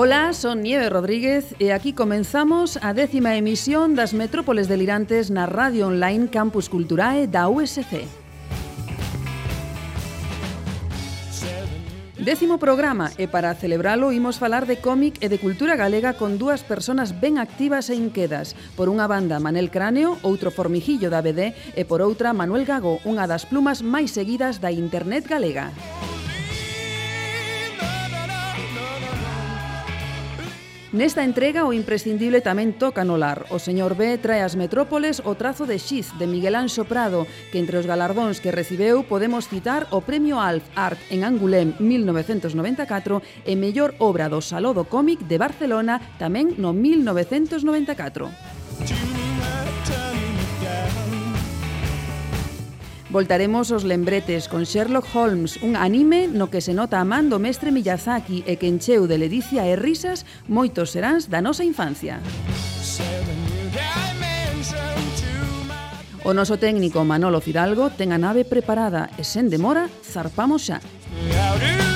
[0.00, 5.90] Ola, son Nieve Rodríguez e aquí comenzamos a décima emisión das Metrópoles Delirantes na Radio
[5.90, 8.06] Online Campus Culturae da USC.
[12.14, 16.62] Décimo programa e para celebralo imos falar de cómic e de cultura galega con dúas
[16.62, 18.54] persoas ben activas e inquedas.
[18.78, 23.26] Por unha banda Manel Cráneo, outro formijillo da BD e por outra Manuel Gago, unha
[23.26, 25.74] das plumas máis seguidas da internet galega.
[25.74, 26.17] Música
[30.90, 33.44] Nesta entrega o imprescindible tamén toca no lar.
[33.52, 37.60] O señor B trae as metrópoles o trazo de Xiz de Miguel Anxo Prado, que
[37.60, 43.52] entre os galardóns que recibeu podemos citar o Premio Alf Art en Angulem 1994 e
[43.52, 49.17] mellor obra do Saló do Cómic de Barcelona tamén no 1994.
[53.10, 57.40] Voltaremos os lembretes con Sherlock Holmes, un anime no que se nota a man do
[57.40, 62.20] mestre Miyazaki e que encheu de ledicia e risas moitos seráns da nosa infancia.
[66.28, 70.76] O noso técnico Manolo Fidalgo ten a nave preparada e sen demora zarpamos xa.
[71.32, 71.87] Yeah,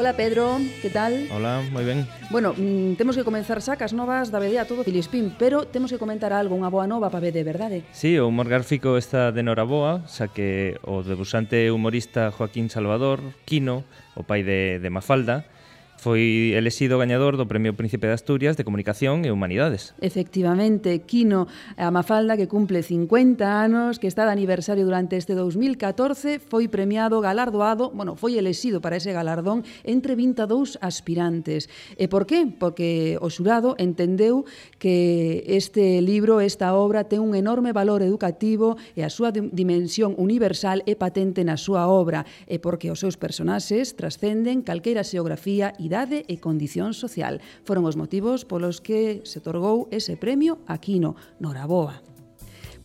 [0.00, 1.28] Hola Pedro, que tal?
[1.28, 2.08] Hola, moi ben.
[2.32, 6.00] Bueno, mm, temos que comenzar sacas novas da BD a todo Filispín, pero temos que
[6.00, 7.84] comentar algo, unha boa nova para BD, verdade?
[7.92, 13.84] Sí, o humor gráfico está de noraboa, xa que o debusante humorista Joaquín Salvador, Quino,
[14.16, 15.44] o pai de, de Mafalda,
[16.00, 19.92] Foi elexido gañador do Premio Príncipe de Asturias de Comunicación e Humanidades.
[20.00, 21.44] Efectivamente, Quino
[21.76, 27.20] a Mafalda, que cumple 50 anos, que está de aniversario durante este 2014, foi premiado,
[27.20, 31.68] galardoado, bueno, foi elexido para ese galardón entre 22 aspirantes.
[32.00, 32.48] E por qué?
[32.48, 34.48] Porque o xurado entendeu
[34.80, 40.80] que este libro, esta obra, ten un enorme valor educativo e a súa dimensión universal
[40.88, 46.22] é patente na súa obra, e porque os seus personaxes trascenden calqueira xeografía e calidade
[46.30, 47.42] e condición social.
[47.66, 51.18] Foron os motivos polos que se otorgou ese premio a Quino.
[51.42, 52.09] Noraboa.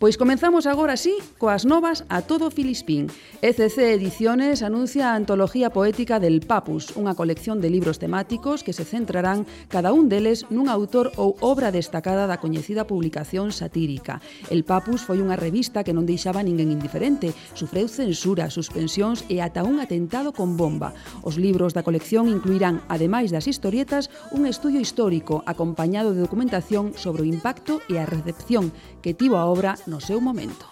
[0.05, 3.09] Pois comenzamos agora así coas novas a todo Filispín.
[3.41, 8.85] ECC Ediciones anuncia a Antología Poética del Papus, unha colección de libros temáticos que se
[8.85, 14.21] centrarán cada un deles nun autor ou obra destacada da coñecida publicación satírica.
[14.53, 19.66] El Papus foi unha revista que non deixaba ninguén indiferente, sufreu censura, suspensións e ata
[19.66, 20.93] un atentado con bomba.
[21.25, 27.25] Os libros da colección incluirán, ademais das historietas, un estudio histórico acompañado de documentación sobre
[27.25, 28.69] o impacto e a recepción
[29.05, 30.66] que tivo a obra no seu momento.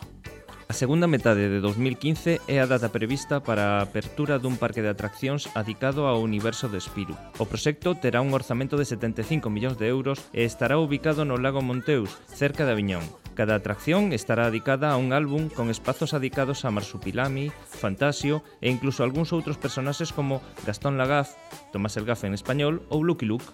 [0.66, 4.90] A segunda metade de 2015 é a data prevista para a apertura dun parque de
[4.90, 7.14] atraccións adicado ao universo de Espiru.
[7.38, 11.62] O proxecto terá un orzamento de 75 millóns de euros e estará ubicado no lago
[11.62, 13.06] Monteus, cerca de Aviñón,
[13.36, 19.02] Cada atracción estará dedicada a un álbum con espazos adicados a Marsupilami, Fantasio e incluso
[19.02, 21.34] algúns outros personaxes como Gastón Lagaz,
[21.74, 23.50] Tomás el Gaf en español ou Lucky Luke.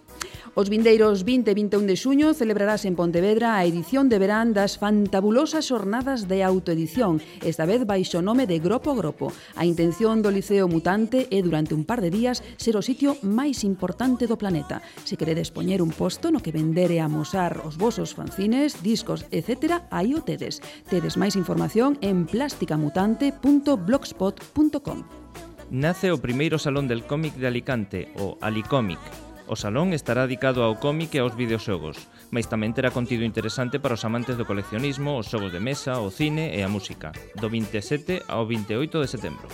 [0.59, 4.75] Os vindeiros 20 e 21 de xuño celebrarás en Pontevedra a edición de verán das
[4.75, 9.31] fantabulosas xornadas de autoedición, esta vez baixo nome de Gropo Gropo.
[9.56, 13.63] A intención do Liceo Mutante é durante un par de días ser o sitio máis
[13.63, 14.84] importante do planeta.
[15.07, 19.69] Se queredes poñer un posto no que vender e amosar os vosos fanzines, discos, etc.,
[19.69, 20.62] Mostra, aí o tedes.
[20.90, 25.00] Tedes máis información en plasticamutante.blogspot.com.
[25.69, 28.97] Nace o primeiro Salón del Cómic de Alicante, o Alicómic.
[29.46, 32.02] O salón estará dedicado ao cómic e aos videoxogos,
[32.34, 36.09] mas tamén terá contido interesante para os amantes do coleccionismo, os xogos de mesa, o
[36.09, 39.46] cine e a música, do 27 ao 28 de setembro.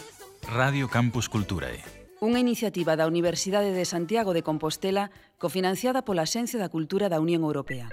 [0.48, 1.84] Radio Campus Culturae.
[2.24, 7.44] Unha iniciativa da Universidade de Santiago de Compostela cofinanciada pola Axencia da Cultura da Unión
[7.44, 7.92] Europea.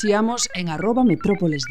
[0.00, 1.66] Chiamos en arroba metrópolesd.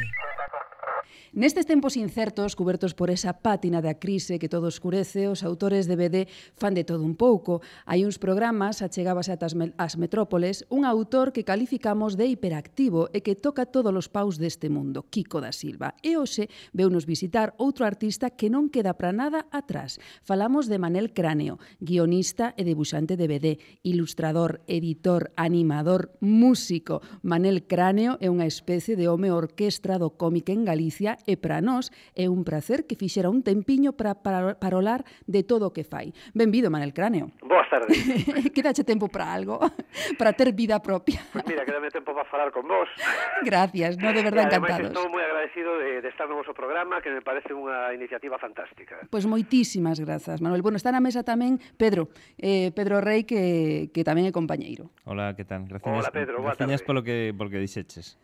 [1.38, 5.94] Nestes tempos incertos, cubertos por esa pátina da crise que todo escurece, os autores de
[5.94, 6.26] BD
[6.58, 7.62] fan de todo un pouco.
[7.86, 13.38] Hai uns programas, achegabas ata as metrópoles, un autor que calificamos de hiperactivo e que
[13.38, 15.94] toca todos os paus deste mundo, Kiko da Silva.
[16.02, 20.02] E hoxe veunos visitar outro artista que non queda para nada atrás.
[20.26, 23.48] Falamos de Manel Cráneo, guionista e debuxante de BD,
[23.86, 27.06] ilustrador, editor, animador, músico.
[27.22, 31.92] Manel Cráneo é unha especie de home orquestra do cómic en Galicia e para nós
[32.16, 36.16] é un placer que fixera un tempiño para parolar de todo o que fai.
[36.32, 37.36] Benvido, Manel Cráneo.
[37.44, 37.92] Boas tardes.
[38.56, 39.60] Quedache tempo para algo,
[40.18, 41.20] para ter vida propia.
[41.36, 42.88] Pues mira, quedame tempo para falar con vos.
[43.44, 44.96] Gracias, no de verdade encantados.
[44.96, 49.04] Estou moi agradecido de, de estar no vosso programa, que me parece unha iniciativa fantástica.
[49.12, 50.64] Pois pues moitísimas grazas, Manuel.
[50.64, 52.08] Bueno, está na mesa tamén Pedro,
[52.40, 54.96] eh, Pedro Rey, que, que tamén é compañeiro.
[55.04, 55.68] Hola, que tal?
[55.68, 55.92] Gracias.
[55.92, 56.72] Hola, Pedro, boa tarde.
[56.72, 58.16] Gracias polo que, polo que dixeches.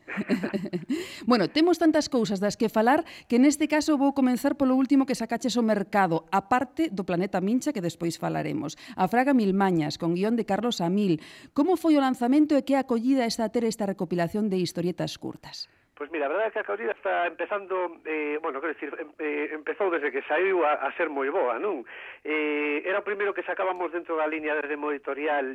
[1.26, 2.93] bueno, temos tantas cousas das que falar
[3.26, 7.42] que neste caso vou comenzar polo último que sacaches o mercado, a parte do Planeta
[7.42, 8.78] Mincha que despois falaremos.
[8.94, 11.18] A Fraga Milmañas, con guión de Carlos Amil.
[11.58, 15.66] Como foi o lanzamento e que acollida está a ter esta recopilación de historietas curtas?
[15.96, 19.14] Pois mira, a verdade é que a cabrida está empezando, eh, bueno, quero dicir, em,
[19.20, 21.86] eh, empezou desde que saiu a, a ser moi boa, non?
[22.26, 25.54] Eh, era o primeiro que sacábamos dentro da línea desde editorial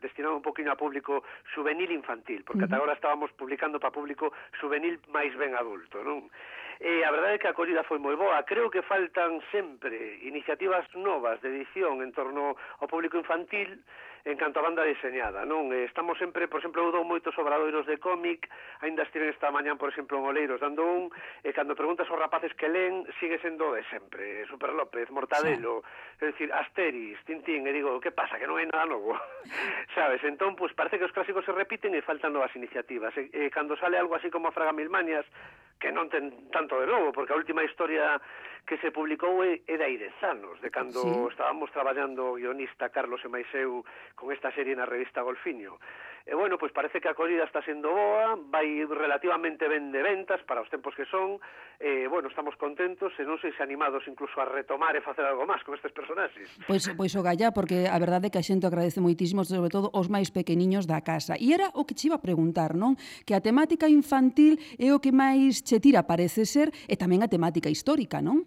[0.00, 1.22] destinado un poquinho a público
[1.54, 2.74] juvenil infantil, porque uh -huh.
[2.74, 6.28] ata agora estábamos publicando para público juvenil máis ben adulto, non?
[6.80, 8.40] E a verdade é que a acollida foi moi boa.
[8.48, 13.84] Creo que faltan sempre iniciativas novas de edición en torno ao público infantil,
[14.24, 15.72] en canto a banda diseñada, non?
[15.72, 18.48] Eh, estamos sempre, por exemplo, eu dou moitos obradoiros de cómic,
[18.84, 21.08] aínda estiven esta mañán, por exemplo, en Oleiros dando un,
[21.40, 25.82] e cando preguntas aos rapaces que len, sigue sendo de sempre, eh, Super López, Mortadelo,
[26.20, 26.26] sí.
[26.26, 29.16] é dicir, Asteris, Tintín, e digo, que pasa, que non hai nada novo,
[29.96, 30.20] sabes?
[30.26, 33.78] Entón, pues, parece que os clásicos se repiten e faltan novas iniciativas, e, e cando
[33.80, 35.24] sale algo así como a Fraga Milmañas,
[35.80, 38.20] que non ten tanto de novo, porque a última historia
[38.68, 41.32] que se publicou é, é de hai dez anos, de cando sí.
[41.32, 43.80] estábamos traballando o guionista Carlos e Maiseu
[44.12, 45.80] con esta serie na revista Golfiño.
[46.28, 50.44] E bueno, pois parece que a corrida está sendo boa, vai relativamente ben de ventas
[50.44, 51.40] para os tempos que son,
[51.80, 55.48] e bueno, estamos contentos e non sei se animados incluso a retomar e facer algo
[55.48, 56.44] máis con estes personaxes.
[56.68, 59.88] Pois, pois o gallá, porque a verdade é que a xente agradece moitísimo, sobre todo
[59.96, 61.40] os máis pequeniños da casa.
[61.40, 63.00] E era o que che iba a preguntar, non?
[63.24, 67.32] Que a temática infantil é o que máis che tira parece ser, e tamén a
[67.32, 68.44] temática histórica, non?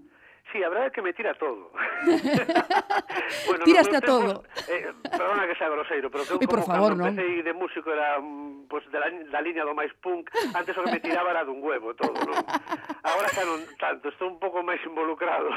[0.53, 1.71] Sí, a verdade é que me tira todo.
[3.47, 4.43] bueno, Tiraste a todo.
[4.69, 8.21] Eh, perdona que sea groseiro, pero que eu como favor, cando empecé de músico era
[8.21, 11.41] mm, pues, de la, da liña do máis punk, antes o que me tiraba era
[11.41, 12.37] dun huevo todo, non?
[13.01, 15.49] Agora xa non tanto, estou un pouco máis involucrado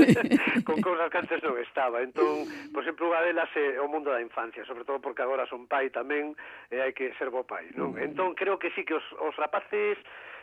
[0.68, 2.04] con cousas que antes non estaba.
[2.04, 5.64] Entón, por exemplo, unha delas é o mundo da infancia, sobre todo porque agora son
[5.64, 6.36] pai tamén
[6.68, 7.96] e eh, hai que ser bo pai, non?
[7.96, 8.12] Mm.
[8.12, 9.96] Entón, creo que sí que os, os rapaces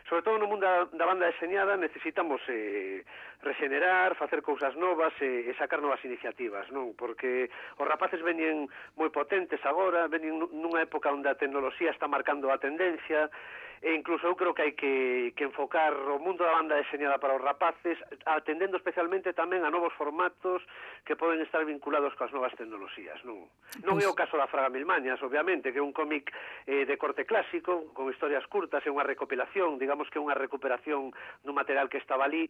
[0.09, 3.03] sobre todo no mundo da, da banda deseñada necesitamos eh,
[3.41, 6.93] regenerar, facer cousas novas e, eh, e sacar novas iniciativas, non?
[6.93, 12.49] Porque os rapaces veñen moi potentes agora, veñen nunha época onde a tecnoloxía está marcando
[12.49, 13.29] a tendencia
[13.81, 17.33] e incluso eu creo que hai que, que enfocar o mundo da banda deseñada para
[17.33, 17.97] os rapaces
[18.29, 20.61] atendendo especialmente tamén a novos formatos
[21.01, 23.49] que poden estar vinculados coas novas tecnoloxías non,
[23.81, 26.29] non é pois o caso da Fraga Milmañas obviamente que é un cómic
[26.69, 31.09] eh, de corte clásico con historias curtas é unha recopilación digamos que é unha recuperación
[31.41, 32.45] dun material que estaba ali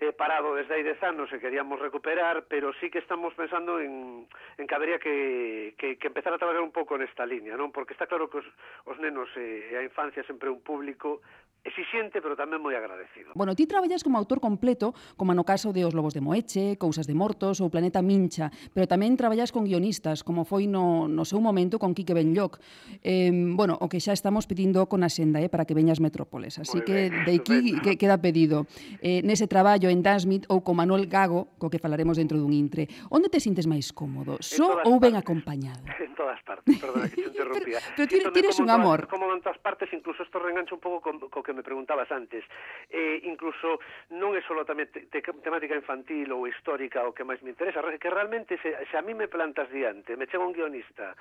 [0.00, 4.24] eh, parado desde hai 10 anos e queríamos recuperar, pero sí que estamos pensando en,
[4.56, 7.68] en que habería que, que, que empezar a traballar un pouco nesta liña, non?
[7.68, 8.48] Porque está claro que os,
[8.88, 11.20] os nenos e eh, a infancia sempre un público
[11.64, 13.36] exixente, pero tamén moi agradecido.
[13.36, 17.04] Bueno, ti traballas como autor completo, como no caso de Os Lobos de Moeche, Cousas
[17.04, 21.38] de Mortos ou Planeta Mincha, pero tamén traballas con guionistas, como foi no, no seu
[21.38, 22.58] momento con Quique Benlloc.
[23.04, 26.56] Eh, bueno, o que xa estamos pedindo con a senda, eh, para que veñas Metrópoles.
[26.56, 28.64] Así moi que ben, de aquí que queda pedido.
[29.04, 32.56] Eh, nese traballo en Dan Smith ou con Manuel Gago, co que falaremos dentro dun
[32.56, 32.88] intre.
[33.12, 34.40] Onde te sintes máis cómodo?
[34.40, 35.24] Só so ou ben partes.
[35.28, 35.84] acompañado?
[36.10, 37.78] En todas partes, perdona que te interrumpía.
[37.96, 39.08] pero, pero tires un amor.
[39.08, 42.06] Como en todas partes, incluso esto reengancha un pouco co, co que que me preguntabas
[42.14, 42.46] antes.
[42.86, 43.82] Eh, incluso
[44.14, 47.82] non é solo tamén te, te, temática infantil ou histórica o que máis me interesa,
[47.82, 51.18] que realmente se, se a mí me plantas diante, me chega un guionista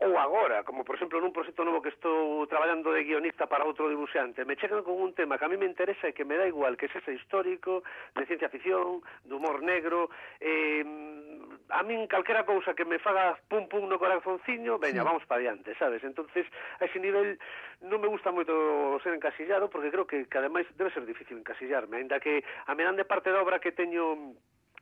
[0.00, 3.84] ou agora, como por exemplo nun proxecto novo que estou traballando de guionista para outro
[3.92, 6.48] dibuixante, me chegan con un tema que a mí me interesa e que me dá
[6.48, 7.84] igual, que sexa histórico,
[8.16, 10.08] de ciencia ficción, de humor negro,
[10.40, 10.80] eh,
[11.68, 15.06] a min calquera cousa que me faga pum pum no corazonciño, veña, sí.
[15.06, 16.00] vamos para diante, sabes?
[16.00, 16.48] Entonces,
[16.80, 17.36] a ese nivel
[17.84, 22.00] non me gusta moito ser encasillado, porque creo que, que ademais debe ser difícil encasillarme,
[22.00, 24.32] ainda que a me dan de parte da obra que teño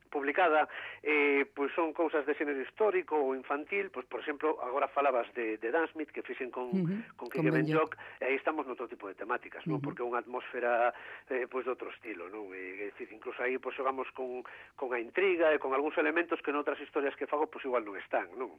[0.09, 0.69] publicada,
[1.03, 5.57] eh, pois son cousas de xénero histórico ou infantil, pois por exemplo, agora falabas de,
[5.61, 7.01] de Dan Smith que fixen con, uh -huh.
[7.17, 9.79] con Kike Benjoc, e aí estamos noutro tipo de temáticas, uh -huh.
[9.79, 9.85] non?
[9.85, 10.93] porque é unha atmosfera
[11.31, 12.51] eh, pois de outro estilo, non?
[12.53, 14.43] E, é dicir, incluso aí pois xogamos con,
[14.75, 17.95] con a intriga e con algúns elementos que noutras historias que fago pois igual non
[18.01, 18.57] están, non?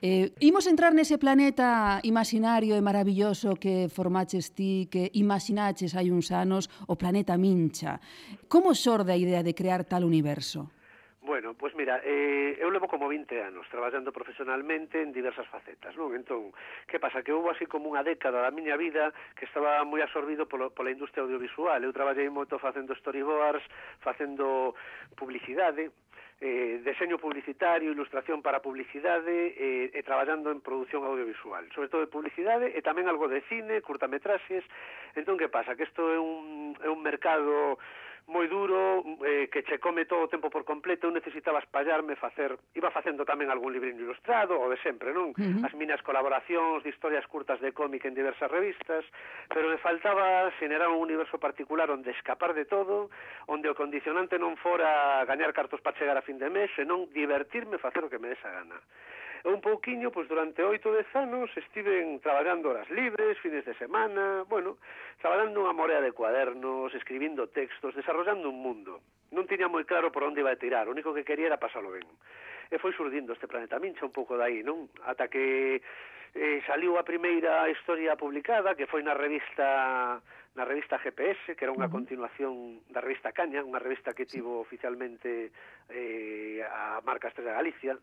[0.00, 6.30] Eh, imos entrar nese planeta imaginario e maravilloso que formaches ti, que imaginaches hai uns
[6.30, 7.98] anos, o planeta Mincha.
[8.46, 10.70] Como xorde a idea de crear tal universo?
[11.26, 15.92] Bueno, pois pues mira, eh, eu levo como 20 anos traballando profesionalmente en diversas facetas,
[15.98, 16.14] non?
[16.14, 16.54] Entón,
[16.86, 17.20] que pasa?
[17.20, 20.94] Que houve así como unha década da miña vida que estaba moi absorbido polo, pola
[20.94, 21.82] industria audiovisual.
[21.82, 23.66] Eu traballei moito facendo storyboards,
[23.98, 24.78] facendo
[25.18, 25.90] publicidade,
[26.40, 32.12] eh, deseño publicitario, ilustración para publicidade eh, e traballando en produción audiovisual, sobre todo de
[32.12, 34.62] publicidade e tamén algo de cine, curtametraxes.
[35.18, 35.74] Entón, que pasa?
[35.74, 37.78] Que isto é un, é un mercado
[38.28, 42.52] moi duro, eh, que che come todo o tempo por completo, eu necesitaba espallarme, facer,
[42.76, 45.32] iba facendo tamén algún librinho ilustrado, o de sempre, non?
[45.32, 45.64] Uh -huh.
[45.64, 49.04] As minas colaboracións de historias curtas de cómic en diversas revistas,
[49.48, 53.08] pero me faltaba generar un universo particular onde escapar de todo,
[53.48, 57.80] onde o condicionante non fora gañar cartos para chegar a fin de mes, senón divertirme
[57.80, 58.76] facer o que me desa gana.
[59.44, 64.42] E un pouquiño, pois durante oito dez anos estiven traballando horas libres, fines de semana,
[64.50, 64.82] bueno,
[65.22, 68.98] traballando unha morea de cuadernos, escribindo textos, desarrollando un mundo.
[69.30, 71.94] Non tiña moi claro por onde iba a tirar, o único que quería era pasalo
[71.94, 72.06] ben.
[72.68, 74.90] E foi surdindo este planeta mincha un pouco dai, non?
[75.06, 75.78] Ata que
[76.34, 80.20] eh, saliu a primeira historia publicada que foi na revista
[80.58, 85.54] na revista GPS, que era unha continuación da revista Caña, unha revista que tivo oficialmente
[85.86, 87.94] eh, a marca Estrella Galicia,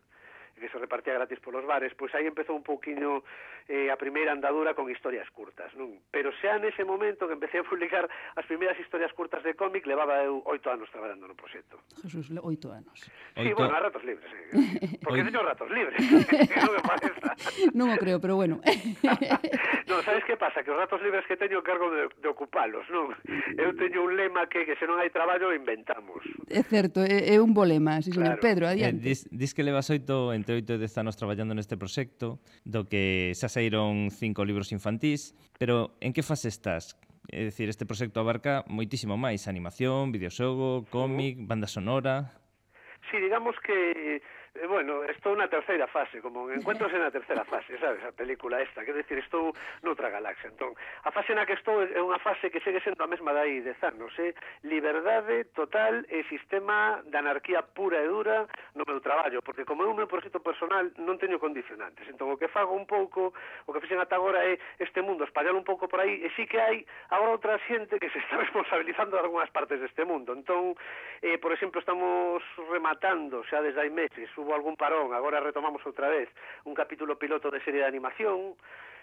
[0.56, 3.20] que se repartía gratis polos bares, pois aí empezou un pouquiño
[3.68, 6.00] eh, a primeira andadura con historias curtas, non?
[6.08, 10.24] Pero xa nese momento que empecé a publicar as primeiras historias curtas de cómic, levaba
[10.24, 11.76] eu oito anos traballando no proxecto.
[12.00, 12.96] Jesús, oito anos.
[13.36, 13.60] Sí, oito...
[13.60, 14.96] bueno, a ratos libres, eh.
[15.04, 15.28] porque Oito...
[15.28, 16.00] teño ratos libres.
[16.64, 17.20] non, me parece.
[17.76, 18.64] non o creo, pero bueno.
[18.64, 20.64] non, sabes que pasa?
[20.64, 23.12] Que os ratos libres que teño cargo de, de ocupalos, non?
[23.60, 26.24] Eu teño un lema que, que se non hai traballo, inventamos.
[26.48, 28.40] É certo, é, é un bolema, sí, señor.
[28.40, 29.04] Pedro, adiante.
[29.04, 33.34] Eh, dis, dis que levas oito en 28 dez anos traballando neste proxecto, do que
[33.34, 36.94] xa saíron cinco libros infantís, pero en que fase estás?
[37.26, 42.38] É dicir, este proxecto abarca moitísimo máis, animación, videoxogo, cómic, banda sonora...
[43.10, 44.20] Sí, digamos que
[44.60, 48.84] eh, bueno, estou na terceira fase, como encuentrose na terceira fase, sabes, a película esta,
[48.84, 50.48] quer decir, estou noutra galaxia.
[50.48, 50.72] Entón,
[51.04, 53.74] a fase na que estou é unha fase que segue sendo a mesma dai de
[53.82, 54.34] anos, é eh?
[54.64, 59.86] liberdade total e sistema de anarquía pura e dura no meu traballo, porque como é
[59.86, 62.08] un meu proxecto personal non teño condicionantes.
[62.08, 63.36] Entón, o que fago un pouco,
[63.66, 66.48] o que fixen ata agora é este mundo, espallalo un pouco por aí, e sí
[66.48, 66.82] que hai
[67.12, 70.32] agora outra xente que se está responsabilizando de algunhas partes deste mundo.
[70.32, 70.74] Entón,
[71.20, 75.82] eh, por exemplo, estamos rematando xa desde hai meses un hubo algún parón, agora retomamos
[75.82, 76.30] outra vez
[76.62, 78.54] un capítulo piloto de serie de animación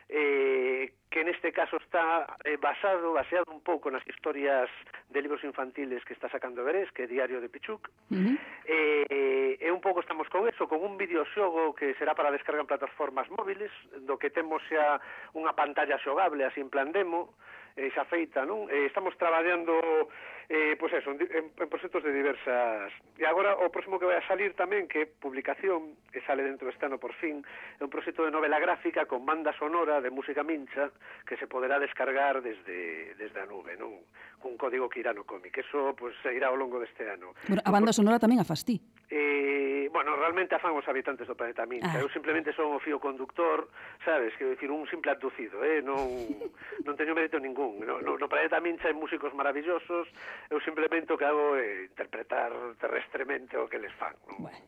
[0.08, 4.68] eh, que neste caso está eh, basado, baseado un pouco nas historias
[5.12, 7.88] de libros infantiles que está sacando Verés, que é Diario de Pichuc.
[8.10, 8.36] Uh -huh.
[8.68, 12.68] eh, e un pouco estamos con eso, con un videoxogo que será para descarga en
[12.68, 13.72] plataformas móviles,
[14.04, 15.00] do que temos xa
[15.36, 17.36] unha pantalla xogable, así en plan demo,
[17.76, 18.70] eh, xa feita, non?
[18.70, 20.10] Eh, estamos traballando
[20.50, 22.92] Eh, pois pues eso, en, en proxectos de diversas...
[23.16, 26.68] E agora o próximo que vai a salir tamén, que é publicación, que sale dentro
[26.68, 27.40] deste ano por fin,
[27.80, 30.92] é un proxecto de novela gráfica con banda sonora de música mincha
[31.24, 34.04] que se poderá descargar desde, desde a nube, non?
[34.44, 35.56] Cun código que irá no cómic.
[35.56, 37.32] Eso pues, se irá ao longo deste ano.
[37.48, 38.84] Bueno, a banda sonora tamén a fastí.
[39.08, 41.94] Eh, bueno, realmente afan os habitantes do planeta Mincha.
[41.94, 42.02] Ah.
[42.02, 43.70] Eu simplemente son o fío conductor,
[44.02, 45.86] sabes, Quero decir, un simple abducido, eh?
[45.86, 46.02] non,
[46.86, 47.78] non teño mérito ningún.
[47.86, 50.10] No, no, no planeta Mincha hai músicos maravillosos,
[50.50, 54.14] eu simplemente o que hago é interpretar terrestremente o que les fan.
[54.30, 54.50] Non?
[54.50, 54.62] Bueno,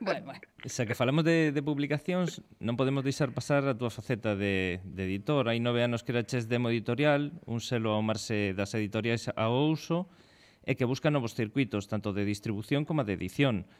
[0.00, 0.42] bueno, bueno.
[0.72, 5.02] Xa que falamos de, de publicacións, non podemos deixar pasar a túa faceta de, de
[5.06, 5.50] editor.
[5.50, 10.10] Hai nove anos que eraches demo editorial, un selo ao marse das editoriais ao uso,
[10.66, 13.70] e que busca novos circuitos, tanto de distribución como de edición.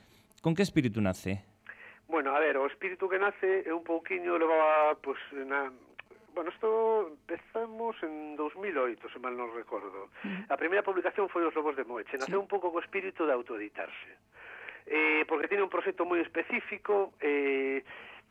[0.41, 1.43] Con que espírito nace?
[2.07, 5.75] Bueno, a ver, o espírito que nace é un pouquiño levaba, pois, pues, na,
[6.37, 10.13] Bueno, isto empezamos en 2008, se mal non recordo.
[10.53, 12.21] A primeira publicación foi Os Lobos de Moeche.
[12.21, 12.45] Naceu sí.
[12.45, 14.21] un pouco co espírito de autoeditarse.
[14.85, 17.81] Eh, porque tiene un proxecto moi específico, eh,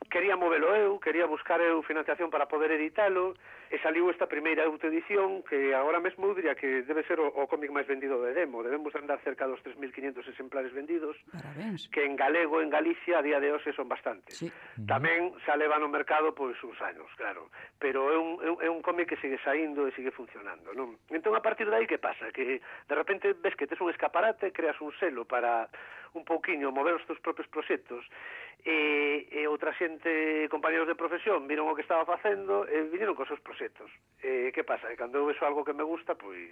[0.06, 3.34] quería movelo eu, quería buscar eu financiación para poder editalo,
[3.74, 7.74] E saliu esta primeira autoedición que agora mesmo diría que debe ser o, o cómic
[7.74, 8.62] máis vendido de Demo.
[8.62, 11.18] Debemos andar cerca dos 3.500 exemplares vendidos.
[11.34, 11.90] Parabéns.
[11.90, 14.38] Que en galego, en Galicia, a día de hoxe son bastantes.
[14.38, 14.54] Sí.
[14.86, 17.50] Tamén xa leva no mercado pois uns anos, claro.
[17.82, 18.32] Pero é un,
[18.62, 20.70] é un cómic que sigue saindo e sigue funcionando.
[20.78, 21.02] Non?
[21.10, 22.30] Entón, a partir de aí, que pasa?
[22.30, 25.68] Que de repente ves que tes un escaparate, creas un selo para
[26.16, 28.06] un pouquiño mover os teus propios proxectos
[28.64, 33.28] e, e outra xente, compañeros de profesión, viron o que estaba facendo e vinieron cos
[33.28, 33.92] seus proxectos proxectos.
[34.24, 34.88] E eh, que pasa?
[34.88, 36.50] Que cando eu vexo algo que me gusta, pois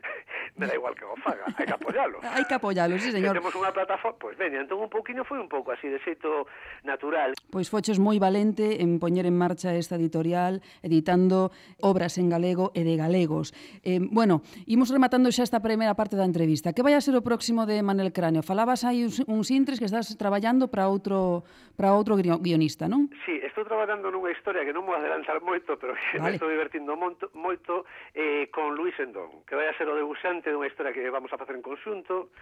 [0.56, 2.18] me da igual que o faga, hai que apoialo.
[2.24, 3.36] hai que apoialo, sí, señor.
[3.36, 6.48] Temos unha plataforma, pois veña, entón un pouquiño foi un pouco así de xeito
[6.88, 7.36] natural.
[7.52, 11.52] Pois foches moi valente en poñer en marcha esta editorial editando
[11.84, 13.52] obras en galego e de galegos.
[13.84, 16.72] Eh, bueno, imos rematando xa esta primeira parte da entrevista.
[16.72, 18.40] Que vai a ser o próximo de Manel Cráneo?
[18.40, 21.44] Falabas aí uns, uns intres que estás traballando para outro
[21.76, 23.12] para outro guionista, non?
[23.28, 26.40] Sí, estou traballando nunha historia que non vou adelantar moito, pero que vale vale.
[26.40, 27.84] me estou divertindo monto, moito
[28.16, 31.36] eh, con Luis Endón, que vai a ser o debuxante dunha historia que vamos a
[31.36, 32.32] facer en conxunto,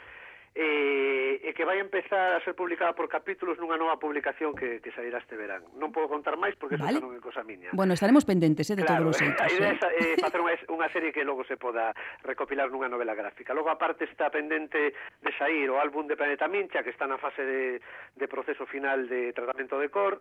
[0.54, 4.90] eh, e que vai empezar a ser publicada por capítulos nunha nova publicación que, que
[4.90, 5.62] sairá este verán.
[5.78, 6.98] Non podo contar máis porque vale.
[6.98, 7.70] non é cosa miña.
[7.70, 9.38] Bueno, estaremos pendentes eh, de claro, todos os eitos.
[9.46, 9.78] A idea eh?
[9.78, 11.94] é eh, facer unha, unha serie que logo se poda
[12.26, 13.54] recopilar nunha novela gráfica.
[13.54, 17.46] Logo, aparte, está pendente de sair o álbum de Planeta Mincha, que está na fase
[17.46, 17.78] de,
[18.18, 20.18] de proceso final de tratamento de cor,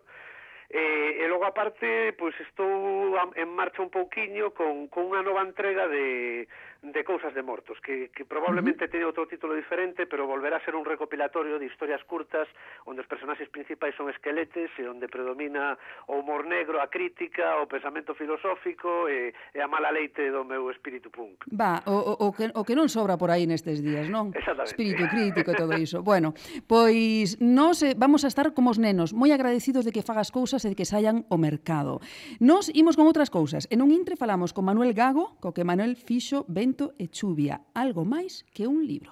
[0.70, 5.90] E, e logo aparte, pois estou en marcha un pouquiño con, con unha nova entrega
[5.90, 6.46] de
[6.82, 8.92] de cousas de mortos, que, que probablemente uh -huh.
[8.92, 12.48] teña outro título diferente, pero volverá a ser un recopilatorio de historias curtas
[12.88, 15.76] onde os personaxes principais son esqueletes e onde predomina
[16.08, 20.72] o humor negro, a crítica, o pensamento filosófico e, e a mala leite do meu
[20.72, 21.44] espírito punk.
[21.52, 24.32] Va, o, o, o, que, o que non sobra por aí nestes días, non?
[24.32, 24.72] Exactamente.
[24.72, 26.00] Espírito crítico e todo iso.
[26.10, 26.32] bueno,
[26.64, 30.64] pois nos eh, vamos a estar como os nenos, moi agradecidos de que fagas cousas
[30.64, 32.00] e de que saian o mercado.
[32.40, 33.68] Nos imos con outras cousas.
[33.68, 38.04] En un intre falamos con Manuel Gago, co que Manuel fixo vento e chuvia, algo
[38.04, 39.10] máis que un libro.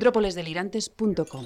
[0.00, 1.44] metrópolesdelirantes.com.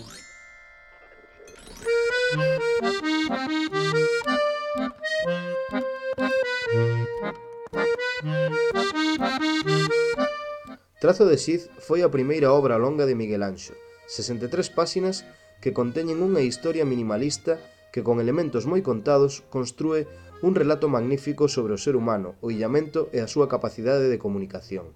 [11.00, 13.74] Trazo de Sid foi a primeira obra longa de Miguel Anxo,
[14.06, 15.26] 63 páxinas
[15.58, 17.58] que conteñen unha historia minimalista
[17.90, 20.06] que con elementos moi contados construe
[20.46, 24.94] un relato magnífico sobre o ser humano, o illamento e a súa capacidade de comunicación.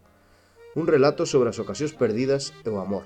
[0.78, 3.02] Un relato sobre as ocasións perdidas e o amor.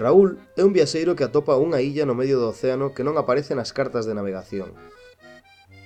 [0.00, 3.52] Raúl é un viaxeiro que atopa unha illa no medio do océano que non aparece
[3.52, 4.72] nas cartas de navegación.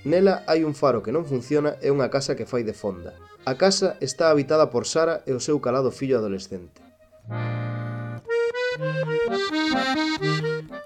[0.07, 3.17] Nela hai un faro que non funciona e unha casa que fai de fonda.
[3.43, 6.79] A casa está habitada por Sara e o seu calado fillo adolescente.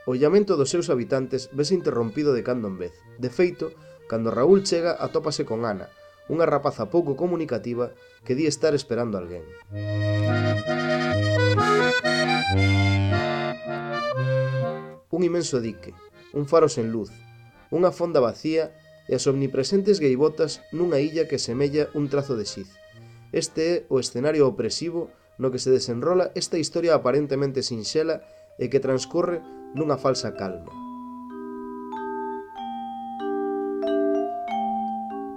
[0.10, 2.96] O llamento dos seus habitantes vese interrompido de cando en vez.
[3.22, 3.76] De feito,
[4.10, 5.94] cando Raúl chega atópase con Ana,
[6.30, 7.92] unha rapaza pouco comunicativa
[8.24, 9.44] que di estar esperando alguén.
[15.10, 15.92] Un imenso dique,
[16.32, 17.12] un faro sen luz,
[17.74, 18.72] unha fonda vacía
[19.10, 22.70] e as omnipresentes gaivotas nunha illa que semella un trazo de xiz.
[23.34, 25.10] Este é o escenario opresivo
[25.42, 28.22] no que se desenrola esta historia aparentemente sinxela
[28.62, 29.42] e que transcorre
[29.74, 30.72] nunha falsa calma.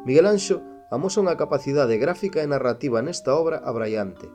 [0.04, 4.28] Miguel Anxo amosa unha capacidade gráfica e narrativa nesta obra abraiante.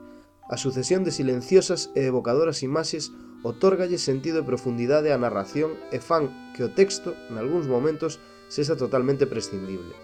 [0.50, 3.14] A sucesión de silenciosas e evocadoras imaxes
[3.46, 8.18] otórgalle sentido e profundidade á narración e fan que o texto, nalgúns momentos,
[8.50, 9.94] sexa totalmente prescindible.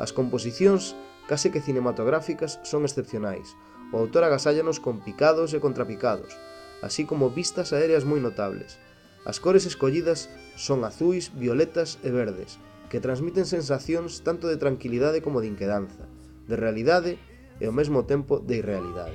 [0.00, 0.96] As composicións,
[1.28, 3.52] case que cinematográficas, son excepcionais.
[3.92, 6.32] O autor agasállanos con picados e contrapicados,
[6.80, 8.80] así como vistas aéreas moi notables.
[9.28, 12.56] As cores escollidas son azuis, violetas e verdes,
[12.90, 16.10] que transmiten sensacións tanto de tranquilidade como de inquedanza,
[16.50, 17.22] de realidade
[17.62, 19.14] e ao mesmo tempo de irrealidade.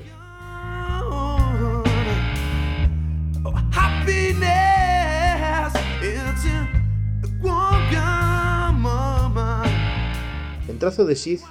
[10.72, 11.44] En trazo de Xiz,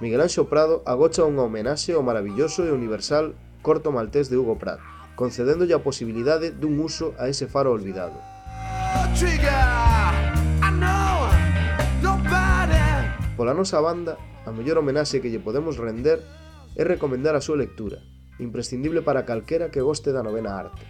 [0.00, 3.32] Miguel Anxo Prado agocha unha homenaxe ao maravilloso e universal
[3.64, 4.80] corto maltés de Hugo Pratt,
[5.16, 8.16] concedéndolle a posibilidade dun uso a ese faro olvidado.
[9.16, 9.99] Trigger!
[13.40, 16.20] Pola nosa banda, a mellor homenaxe que lle podemos render
[16.76, 18.04] é recomendar a súa lectura,
[18.36, 20.84] imprescindible para calquera que goste da novena arte.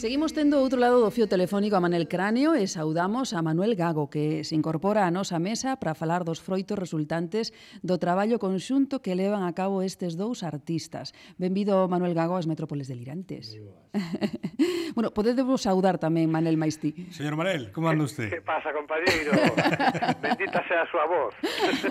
[0.00, 4.08] Seguimos tendo outro lado do fio telefónico a Manel Cráneo e saudamos a Manuel Gago,
[4.08, 7.52] que se incorpora á nosa mesa para falar dos froitos resultantes
[7.84, 11.12] do traballo conxunto que levan a cabo estes dous artistas.
[11.36, 13.60] Benvido, Manuel Gago, ás Metrópoles Delirantes.
[14.96, 16.96] bueno, podedevos saudar tamén, Manel Maistí.
[17.12, 18.32] Señor Manel, como anda usted?
[18.32, 19.36] Que pasa, compañeiro?
[20.24, 21.36] Bendita sea a súa voz.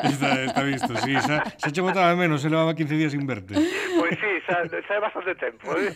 [0.02, 1.14] está, está visto, sí.
[1.14, 3.54] Xa, xa che botaba menos, se levaba 15 días sin verte.
[3.54, 3.70] Pois
[4.02, 5.78] pues sí, xa, xa é bastante tempo.
[5.78, 5.94] Eh?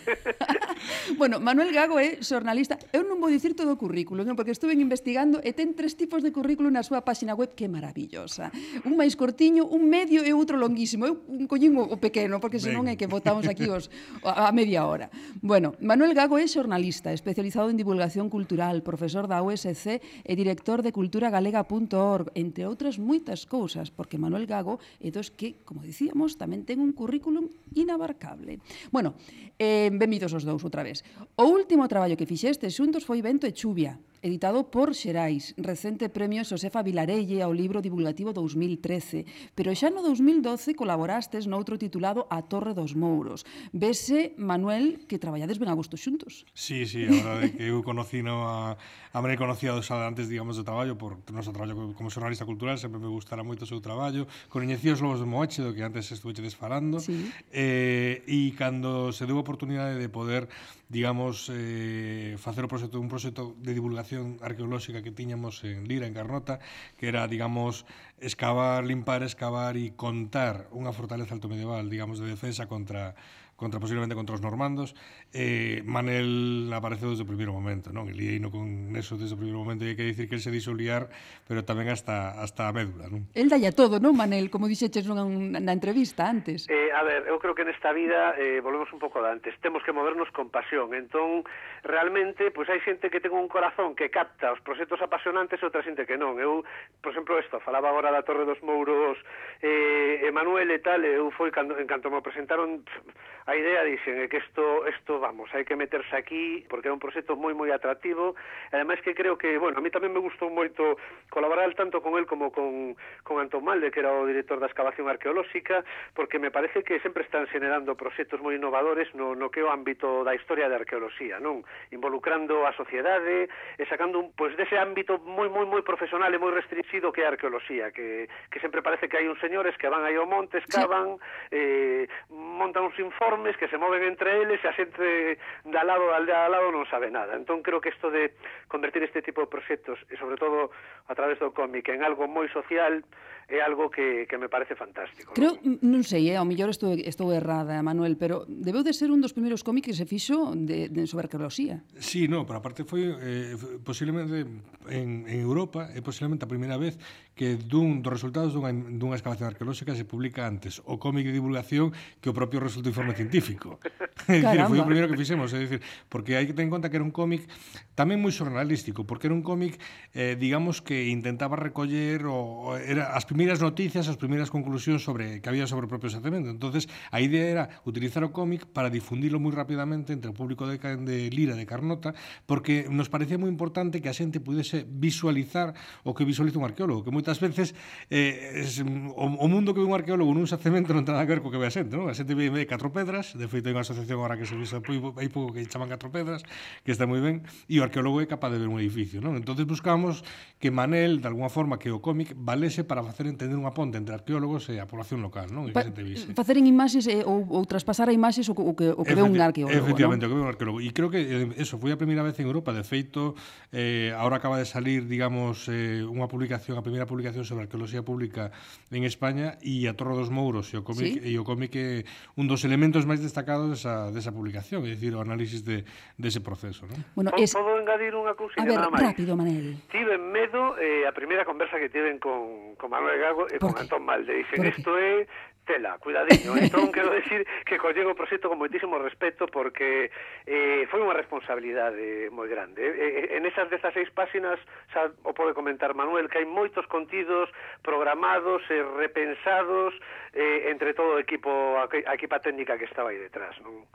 [1.18, 2.76] bueno, Manuel Gago é é xornalista.
[2.92, 4.36] Eu non vou dicir todo o currículo, non?
[4.36, 7.70] porque estuve investigando e ten tres tipos de currículo na súa páxina web que é
[7.72, 8.52] maravillosa.
[8.84, 11.08] Un máis cortiño, un medio e outro longuísimo.
[11.08, 11.14] Eu
[11.48, 12.94] collín o pequeno, porque senón ben.
[12.94, 13.88] é que votamos aquí os,
[14.20, 15.08] a media hora.
[15.40, 20.92] Bueno, Manuel Gago é xornalista, especializado en divulgación cultural, profesor da USC e director de
[20.92, 26.82] culturagalega.org, entre outras moitas cousas, porque Manuel Gago é dos que, como dicíamos, tamén ten
[26.84, 28.60] un currículum inabarcable.
[28.90, 29.16] Bueno,
[29.58, 31.06] eh, benvidos os dous outra vez.
[31.38, 36.48] O último traballo que fixestes xuntos foi vento e chuvia editado por Xerais, recente premio
[36.48, 42.72] Xosefa Vilarelle ao libro divulgativo 2013, pero xa no 2012 colaborastes noutro titulado A Torre
[42.72, 43.44] dos Mouros.
[43.76, 46.48] Vese, Manuel, que traballades ben a gusto xuntos.
[46.56, 48.80] Sí, sí, a verdade que eu conocí no, a,
[49.12, 52.80] a Manuel conocía dos antes, digamos, do traballo, por o noso traballo como xornalista cultural,
[52.80, 56.08] sempre me gustara moito o seu traballo, coñecí os Lobos de Moeche, do que antes
[56.08, 57.28] estuve desfalando, sí.
[57.52, 60.48] eh, e cando se deu a oportunidade de poder,
[60.88, 66.06] digamos, eh, facer o proxecto, un proxecto de divulgación exploración arqueolóxica que tiñamos en Lira,
[66.06, 66.58] en Carnota,
[66.98, 67.86] que era, digamos,
[68.20, 73.14] excavar, limpar, excavar e contar unha fortaleza altomedieval, digamos, de defensa contra
[73.56, 74.98] contra posiblemente contra os normandos
[75.30, 78.10] eh, Manel apareceu desde o primeiro momento non?
[78.10, 78.66] e lieino con
[78.98, 81.06] eso desde o primeiro momento e hai que dicir que el se dixo liar
[81.46, 83.30] pero tamén hasta, hasta a médula non?
[83.30, 84.50] El dalla todo, non Manel?
[84.50, 85.22] Como dixeches nunha,
[85.62, 89.22] na entrevista antes eh, A ver, eu creo que nesta vida eh, volvemos un pouco
[89.22, 91.46] de antes temos que movernos con pasión entón
[91.84, 95.84] realmente pois hai xente que ten un corazón que capta os proxectos apasionantes e outra
[95.84, 96.40] xente que non.
[96.40, 96.64] Eu,
[97.04, 99.20] por exemplo, isto, falaba agora da Torre dos Mouros
[99.60, 103.04] eh, Emanuel e tal, eu foi cando, en canto me presentaron pff,
[103.46, 107.02] a idea dixen é que isto, isto vamos, hai que meterse aquí porque é un
[107.02, 108.32] proxecto moi moi atractivo
[108.72, 110.96] e ademais que creo que, bueno, a mí tamén me gustou moito
[111.28, 115.12] colaborar tanto con el como con, con Antón Malde, que era o director da excavación
[115.12, 115.84] arqueolóxica,
[116.16, 119.72] porque me parece que sempre están xenerando proxectos moi innovadores no, no que é o
[119.72, 121.68] ámbito da historia da arqueoloxía, non?
[121.90, 126.52] involucrando a sociedade e sacando un, pois, dese ámbito moi, moi, moi profesional e moi
[126.52, 130.04] restringido que é a arqueoloxía, que, que sempre parece que hai uns señores que van
[130.04, 131.18] aí ao monte, escavan,
[131.50, 131.56] sí.
[131.56, 136.18] eh, montan uns informes que se moven entre eles e a xente da lado da
[136.20, 137.36] aldea lado non sabe nada.
[137.36, 138.34] Entón creo que isto de
[138.68, 140.70] convertir este tipo de proxectos e sobre todo
[141.08, 143.04] a través do cómic en algo moi social
[143.48, 145.36] é algo que, que me parece fantástico.
[145.36, 149.12] Creo, non, non sei, eh, ao mellor estou, estou errada, Manuel, pero debeu de ser
[149.12, 151.84] un dos primeiros cómics que se fixo de, de sobre arqueoloxía.
[152.00, 154.48] Sí, no, pero aparte foi eh, posiblemente
[154.88, 156.96] en, en Europa, é posiblemente a primeira vez
[157.36, 161.92] que dun dos resultados dunha, dunha excavación arqueolóxica se publica antes o cómic de divulgación
[162.22, 163.76] que o propio resultado informe científico.
[164.30, 166.88] é dicir, foi o primeiro que fixemos, é dicir, porque hai que ter en conta
[166.88, 167.44] que era un cómic
[167.92, 169.76] tamén moi xornalístico, porque era un cómic
[170.16, 175.50] eh, digamos que intentaba recoller o, era as primeiras noticias, as primeiras conclusións sobre que
[175.50, 176.54] había sobre o propio xacemento.
[176.54, 180.78] Entonces, a idea era utilizar o cómic para difundilo moi rapidamente entre o público de,
[180.78, 182.14] de Lira de Carnota,
[182.46, 185.74] porque nos parecía moi importante que a xente pudese visualizar
[186.06, 187.74] o que visualiza un arqueólogo, que moitas veces
[188.06, 191.34] eh, es, o, o mundo que ve un arqueólogo nun xacemento non ten nada que
[191.34, 192.06] ver co que ve a xente, non?
[192.06, 194.78] A xente ve, ve catro pedras, de feito hai unha asociación agora que se visa
[194.78, 196.46] hai pouco que chaman catro pedras,
[196.86, 199.34] que está moi ben, e o arqueólogo é capaz de ver un edificio, non?
[199.34, 200.22] Entonces buscamos
[200.62, 203.96] que Manel, de alguna forma, que o cómic valese para facer queren tender unha ponte
[203.96, 205.64] entre arqueólogos e a población local, non?
[205.64, 206.26] E pa, que se te vise.
[206.36, 209.32] Faceren imaxes eh, ou, ou traspasar a imaxes o, o que, o que ve un
[209.40, 210.28] arqueólogo, Efectivamente, ¿no?
[210.28, 210.78] o que ve un arqueólogo.
[210.84, 212.76] E creo que eh, eso foi a primeira vez en Europa.
[212.76, 213.32] De feito,
[213.72, 218.52] eh, ahora acaba de salir, digamos, eh, unha publicación, a primeira publicación sobre arqueoloxía pública
[218.92, 221.24] en España e a Torre dos Mouros e o cómic, ¿Sí?
[221.24, 222.04] e o cómic é
[222.36, 225.88] un dos elementos máis destacados desa, desa publicación, é dicir, o análisis de,
[226.20, 227.00] dese de proceso, non?
[227.16, 227.56] Bueno, es...
[227.56, 229.14] Podo engadir unha cousa nada máis?
[229.14, 229.80] rápido, Manel.
[229.88, 234.02] Tive medo eh, a primeira conversa que tiven con, con Manuel Gago e con Antón
[234.04, 234.34] Malde.
[234.42, 235.26] Dicen, isto é
[235.64, 236.56] tela, cuidadiño.
[236.60, 240.12] Entón, quero decir que collego o proxecto con moitísimo respeto porque
[240.46, 242.84] eh, foi unha responsabilidade eh, moi grande.
[242.84, 244.60] Eh, eh, en esas 16 páxinas,
[244.92, 247.48] xa o pode comentar Manuel, que hai moitos contidos
[247.80, 249.96] programados e repensados
[250.36, 251.50] eh, entre todo o equipo,
[251.80, 253.56] a equipa técnica que estaba aí detrás.
[253.64, 253.88] Non?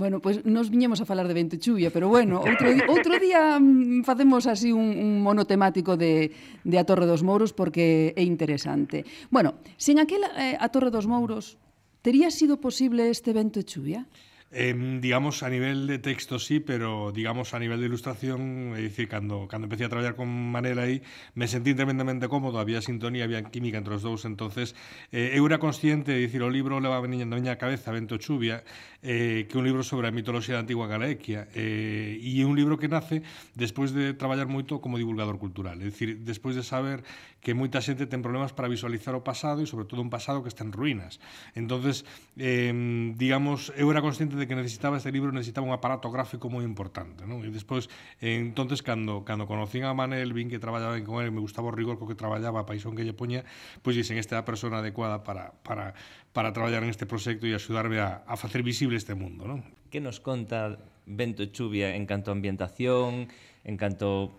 [0.00, 3.20] Bueno, pois pues nos viñemos a falar de vento e chuvia, pero bueno, outro, outro
[3.20, 6.32] día mm, facemos así un, un monotemático de,
[6.64, 9.04] de A Torre dos Mouros porque é interesante.
[9.28, 11.60] Bueno, sen aquela eh, A Torre dos Mouros,
[12.00, 14.08] tería sido posible este vento e chuvia?
[14.52, 19.06] Eh, digamos, a nivel de texto sí, pero digamos, a nivel de ilustración, es decir,
[19.06, 21.02] cando, cando empecé a traballar con Manela aí,
[21.34, 24.74] me sentí tremendamente cómodo, había sintonía, había química entre os dous, entonces
[25.12, 28.66] eh, eu era consciente de dicir, o libro leva venindo na miña cabeza Vento Chuvia,
[29.06, 32.74] eh, que é un libro sobre a mitoloxía da antigua Galaequia, eh, e un libro
[32.74, 33.22] que nace
[33.54, 37.06] despois de traballar moito como divulgador cultural, é dicir, despois de saber
[37.38, 40.50] que moita xente ten problemas para visualizar o pasado e sobre todo un pasado que
[40.50, 41.22] está en ruínas.
[41.54, 42.02] Entonces,
[42.34, 42.74] eh,
[43.14, 47.28] digamos, eu era consciente de que necesitaba este libro necesitaba un aparato gráfico moi importante,
[47.28, 47.44] non?
[47.44, 47.92] E despois,
[48.24, 51.74] eh, entonces cando cando conocín a Manel, vin que traballaba con él, me gustaba o
[51.76, 53.44] rigor co que traballaba, a paixón que lle poña,
[53.84, 55.92] pois dixen, esta é a persona adecuada para, para,
[56.32, 59.60] para traballar neste proxecto e axudarme a, a facer visible este mundo, non?
[59.92, 63.28] Que nos conta Vento e Chuvia en canto a ambientación,
[63.62, 64.32] en canto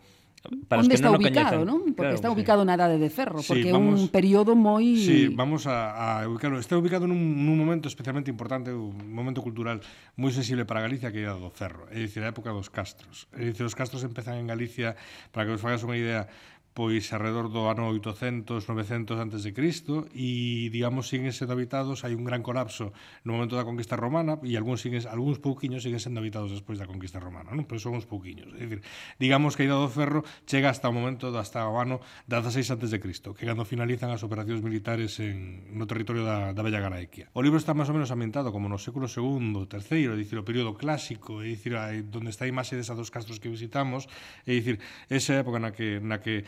[0.65, 1.93] para onde está non ubicado, non?
[1.93, 2.67] Porque claro, está ubicado sí.
[2.67, 6.58] na Edade de Ferro, porque sí, vamos, un período moi Sí, vamos a, a ubicarlo.
[6.58, 9.86] Está ubicado nun, nun momento especialmente importante, un momento cultural
[10.17, 13.30] moi sensible para Galicia que é a do Ferro, é dicir, a época dos Castros.
[13.38, 14.97] É dicir, os Castros empezan en Galicia,
[15.30, 16.25] para que os fagas unha idea,
[16.73, 22.15] pois alrededor do ano 800, 900 antes de Cristo e digamos siguen sendo habitados, hai
[22.15, 22.95] un gran colapso
[23.27, 26.88] no momento da conquista romana e algúns siguen algúns pouquiños siguen sendo habitados despois da
[26.88, 27.67] conquista romana, non?
[27.67, 28.79] Pero son uns pouquiños, é dicir,
[29.19, 31.99] digamos que a Ida do Ferro chega hasta o momento hasta o ano
[32.31, 36.63] 16 antes de Cristo, que cando finalizan as operacións militares en no territorio da da
[36.63, 37.27] Bella Garaequia.
[37.34, 40.47] O libro está máis ou menos ambientado como no século II, III, é dicir, o
[40.47, 44.07] período clásico, é dicir, eh, onde está a imaxe desas dos castros que visitamos,
[44.47, 44.79] é dicir,
[45.10, 46.45] esa época na que na que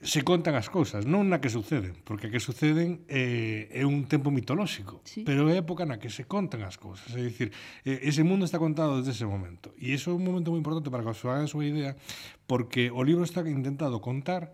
[0.00, 4.04] se contan as cousas, non na que suceden, porque a que suceden eh, é un
[4.04, 5.24] tempo mitolóxico, sí.
[5.24, 7.48] pero é a época na que se contan as cousas, é dicir,
[7.88, 10.92] eh, ese mundo está contado desde ese momento, e iso é un momento moi importante
[10.92, 11.96] para que os hagan a súa idea,
[12.44, 14.52] porque o libro está intentado contar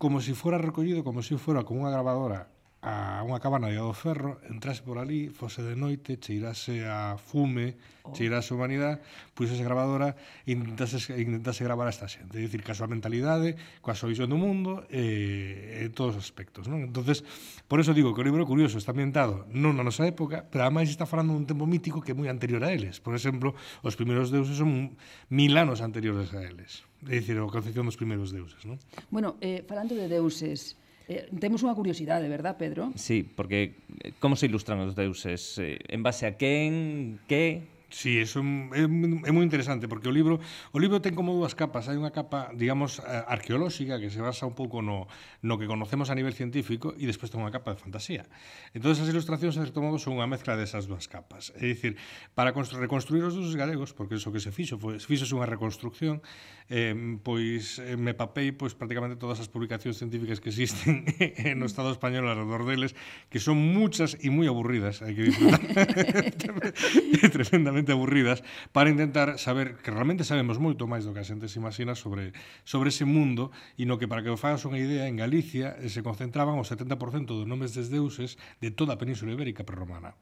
[0.00, 2.48] como se si fora recollido, como se si fora con unha grabadora
[2.78, 7.74] a unha cabana de do ferro, entrase por ali, fose de noite, cheirase a fume,
[8.06, 8.14] oh.
[8.14, 9.02] cheirase a humanidade,
[9.34, 12.38] pois esa e intentase, intentase gravar a esta xente.
[12.38, 16.22] É dicir, que a súa mentalidade, coa súa visión do mundo, e, en todos os
[16.22, 16.70] aspectos.
[16.70, 16.86] Non?
[16.86, 17.26] entonces
[17.66, 20.62] por eso digo que o libro é curioso, está ambientado non na nosa época, pero
[20.62, 23.02] ademais está falando dun tempo mítico que é moi anterior a eles.
[23.02, 24.94] Por exemplo, os primeiros deuses son
[25.34, 26.86] mil anos anteriores a eles.
[27.10, 28.62] É dicir, a concepción dos primeiros deuses.
[28.62, 28.78] Non?
[29.10, 32.92] Bueno, eh, falando de deuses, Eh, temos unha curiosidade, verdad, Pedro?
[32.92, 35.56] Sí, porque eh, como se ilustran os deuses?
[35.56, 37.16] Eh, en base a quen?
[37.24, 37.64] Que?
[37.88, 38.40] Sí, eso
[38.76, 42.12] é, é moi interesante porque o libro o libro ten como dúas capas, hai unha
[42.12, 45.08] capa, digamos, eh, arqueolóxica que se basa un pouco no
[45.40, 48.28] no que conocemos a nivel científico e despois ten unha capa de fantasía.
[48.76, 51.56] Entón as ilustracións en certo modo son unha mezcla desas dúas capas.
[51.56, 51.96] É dicir,
[52.36, 56.20] para reconstruir os deuses galegos, porque iso que se fixo foi fixo unha reconstrucción
[56.68, 56.92] eh,
[57.24, 61.08] pois eh, me papei pois prácticamente todas as publicacións científicas que existen
[61.58, 62.92] no Estado español alrededor deles,
[63.32, 65.60] que son muchas e moi aburridas, hai que disfrutar,
[67.36, 71.56] tremendamente aburridas, para intentar saber que realmente sabemos moito máis do que a xente se
[71.56, 72.36] imagina sobre,
[72.68, 73.48] sobre ese mundo
[73.80, 76.64] e no que para que vos fagas unha idea, en Galicia eh, se concentraban o
[76.64, 80.12] 70% dos nomes des deuses de toda a península ibérica prerromana.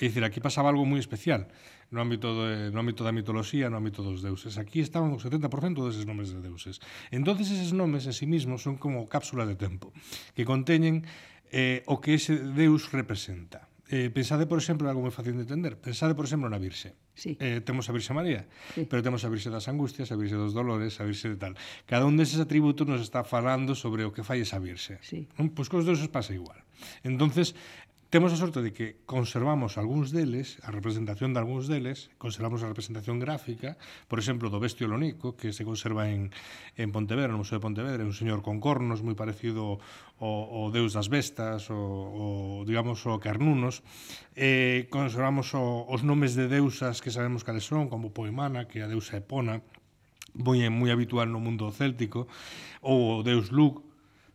[0.00, 1.46] É dicir, aquí pasaba algo moi especial
[1.94, 4.58] no ámbito, de, no ámbito da mitoloxía, no ámbito dos deuses.
[4.58, 5.46] Aquí estaban o 70%
[5.86, 6.82] deses nomes de deuses.
[7.14, 9.94] Entonces, eses nomes en sí mismos son como cápsulas de tempo
[10.34, 11.06] que conteñen
[11.54, 13.70] eh, o que ese deus representa.
[13.94, 15.78] Eh, pensade, por exemplo, algo moi fácil de entender.
[15.78, 16.96] Pensade, por exemplo, na Virxe.
[17.14, 17.36] Sí.
[17.38, 18.88] Eh, temos a Virxe María, sí.
[18.88, 21.54] pero temos a Virxe das Angustias, a Virxe dos Dolores, a Virxe de tal.
[21.86, 24.98] Cada un deses atributos nos está falando sobre o que fai esa Virxe.
[25.04, 25.30] Sí.
[25.36, 25.52] Non?
[25.52, 26.64] Pois cos deuses pasa igual.
[27.04, 27.54] Entonces,
[28.14, 32.70] Temos a sorte de que conservamos algúns deles, a representación de algúns deles, conservamos a
[32.70, 33.74] representación gráfica,
[34.06, 36.30] por exemplo, do Bestio Lonico, que se conserva en,
[36.78, 39.82] en Pontevedra, no Museo de Pontevedra, un señor con cornos moi parecido
[40.22, 43.82] ao, ao Deus das Bestas, o, o digamos, o Carnunos.
[44.38, 48.86] Eh, conservamos o, os nomes de deusas que sabemos cales son, como Poemana, que é
[48.86, 49.58] a deusa Epona,
[50.38, 52.30] moi, moi habitual no mundo céltico,
[52.78, 53.82] ou o Deus Lug,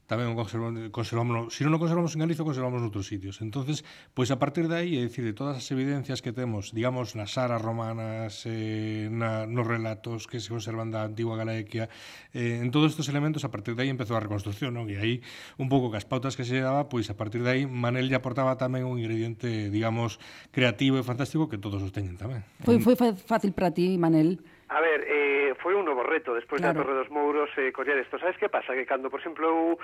[0.10, 3.46] tamén conservamos, conservamos se si non o conservamos en Galicia, conservamos noutros sitios.
[3.46, 3.86] entonces
[4.18, 7.38] pois a partir de aí, é dicir, de todas as evidencias que temos, digamos, nas
[7.38, 11.94] aras romanas, eh, na, nos relatos que se conservan da antigua Galaequia,
[12.34, 14.90] eh, en todos estes elementos, a partir de aí empezou a reconstrucción, non?
[14.90, 15.22] E aí,
[15.62, 18.18] un pouco que as pautas que se daba, pois a partir de aí, Manel lle
[18.18, 20.18] aportaba tamén un ingrediente, digamos,
[20.50, 22.42] creativo e fantástico que todos os teñen tamén.
[22.66, 26.78] Foi, foi fácil para ti, Manel, A ver, eh, foi un novo reto despois claro.
[26.78, 28.22] da Torre dos Mouros eh, coller isto.
[28.22, 28.78] Entón, sabes que pasa?
[28.78, 29.80] Que cando, por exemplo, eu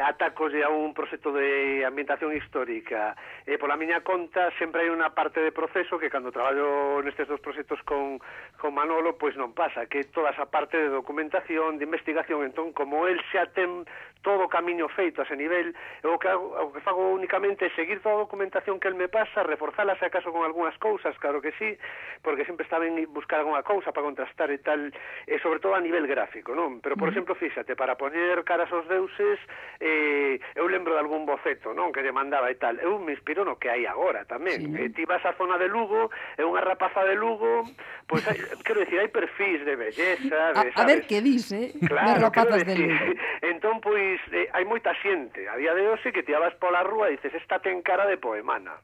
[0.00, 3.12] ataco a un proxecto de ambientación histórica
[3.44, 7.44] eh, pola miña conta, sempre hai unha parte de proceso que cando traballo nestes dos
[7.44, 8.16] proxectos con,
[8.56, 13.04] con Manolo, pois non pasa, que toda esa parte de documentación, de investigación, entón, como
[13.12, 13.84] el xa ten
[14.22, 17.66] todo o camiño feito a ese nivel, eu o que, hago, o que fago únicamente
[17.66, 21.16] é seguir toda a documentación que el me pasa, reforzala se acaso con algunhas cousas,
[21.18, 21.76] claro que sí,
[22.22, 24.92] porque sempre está ben buscar algunha cousa para contrastar e tal,
[25.26, 26.80] e sobre todo a nivel gráfico, non?
[26.80, 27.12] Pero, por mm.
[27.12, 29.38] exemplo, fíxate, para poñer caras aos deuses,
[29.78, 31.94] eh, eu lembro de algún boceto, non?
[31.94, 34.90] Que lle mandaba e tal, eu me inspiro no que hai agora tamén, sí, eh,
[34.90, 37.64] ti vas á zona de Lugo, é unha rapaza de Lugo,
[38.08, 41.86] pois, hai, quero dicir, hai perfis de belleza, de, a, a ver que dice, eh?
[41.86, 43.06] claro, de rapazas de Lugo.
[43.52, 46.82] entón, pois, máis eh, hai moita xente a día de hoxe que te vas pola
[46.82, 48.74] rúa e dices esta ten cara de poemana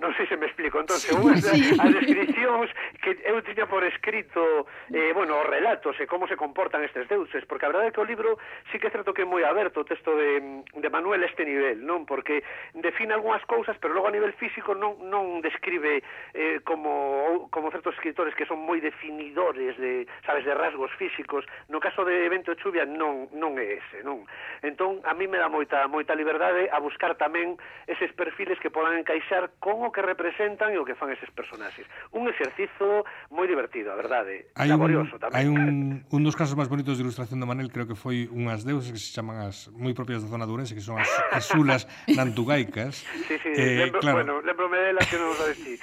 [0.00, 0.80] Non sei se me explico.
[0.80, 1.12] Entón, sí,
[1.44, 1.76] sí.
[1.76, 2.72] as descripcións
[3.04, 7.04] que eu tiña por escrito, eh, bueno, os relatos eh, e como se comportan estes
[7.04, 8.40] deuses, porque a verdade é que o libro
[8.72, 11.84] sí que é certo que é moi aberto o texto de, de Manuel este nivel,
[11.84, 12.08] non?
[12.08, 12.40] Porque
[12.72, 16.00] define algunhas cousas, pero logo a nivel físico non, non describe
[16.32, 21.44] eh, como, como certos escritores que son moi definidores de, sabes, de rasgos físicos.
[21.68, 24.24] No caso de Vento e Chuvia non, non é ese, non?
[24.64, 28.96] Entón, a mí me dá moita, moita liberdade a buscar tamén eses perfiles que podan
[28.96, 31.82] encaixar con o o que representan e o que fan eses personaxes.
[32.14, 33.02] Un exercizo
[33.34, 35.34] moi divertido, a verdade, hai laborioso un, tamén.
[35.34, 38.62] Hai un, un dos casos máis bonitos de ilustración de Manel, creo que foi unhas
[38.62, 41.44] deuses que se chaman as moi propias da zona de Ourense, que son as, as
[41.50, 43.02] sulas nantugaicas.
[43.26, 44.22] Sí, sí, eh, lembro, claro.
[44.22, 45.74] bueno, lembrome delas que non sabes ti.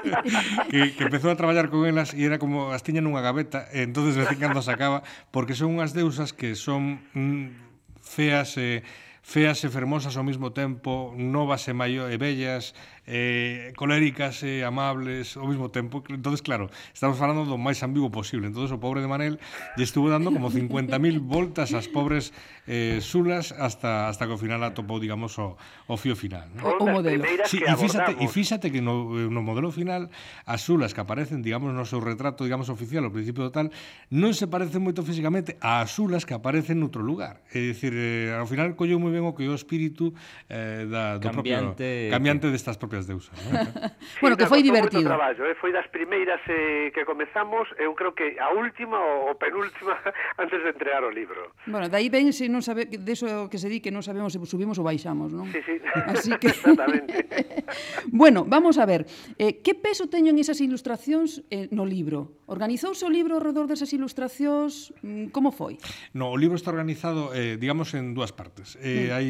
[0.70, 3.80] que, que empezou a traballar con elas e era como as tiñan nunha gaveta, e
[3.80, 5.00] entonces de vez cando sacaba,
[5.32, 10.50] porque son unhas deusas que son mm, feas e eh, feas e fermosas ao mesmo
[10.50, 12.74] tempo, novas e, maio, e bellas,
[13.10, 15.98] eh, coléricas e amables ao mesmo tempo.
[16.06, 18.46] entonces claro, estamos falando do máis ambiguo posible.
[18.46, 19.42] entonces o pobre de Manel
[19.74, 22.30] lle estuvo dando como 50.000 voltas ás pobres
[22.70, 25.58] eh, sulas hasta hasta que ao final atopou, digamos, o,
[25.90, 26.46] o fío final.
[26.54, 26.78] ¿no?
[26.78, 27.26] O, o modelo.
[27.50, 30.06] Sí, e fíxate, e fíxate que no, eh, no modelo final
[30.46, 33.74] as sulas que aparecen, digamos, no seu retrato, digamos, oficial ao principio do tal,
[34.14, 37.42] non se parecen moito físicamente ás sulas que aparecen noutro lugar.
[37.50, 40.14] É dicir, eh, ao final colleu moi ben o que é o espírito
[40.46, 43.32] eh, da, do cambiante, propio, cambiante destas propias Días de Usa.
[43.50, 43.88] ¿no?
[44.00, 45.08] sí, bueno, que foi divertido.
[45.08, 45.54] Traballo, eh?
[45.56, 49.96] Foi das primeiras eh, que comezamos, eu creo que a última ou penúltima
[50.42, 51.56] antes de entregar o libro.
[51.64, 54.40] Bueno, dai ben se non sabe de eso que se di que non sabemos se
[54.44, 55.48] subimos ou baixamos, non?
[55.48, 55.80] Sí, sí.
[56.04, 57.64] Así que Exactamente.
[58.12, 59.08] bueno, vamos a ver.
[59.40, 62.44] Eh, que peso teñen esas ilustracións eh, no libro?
[62.50, 64.92] Organizouse o libro ao redor desas ilustracións?
[65.00, 65.80] Mm, como foi?
[66.12, 68.76] No, o libro está organizado, eh, digamos, en dúas partes.
[68.82, 69.14] Eh, mm.
[69.14, 69.28] Hai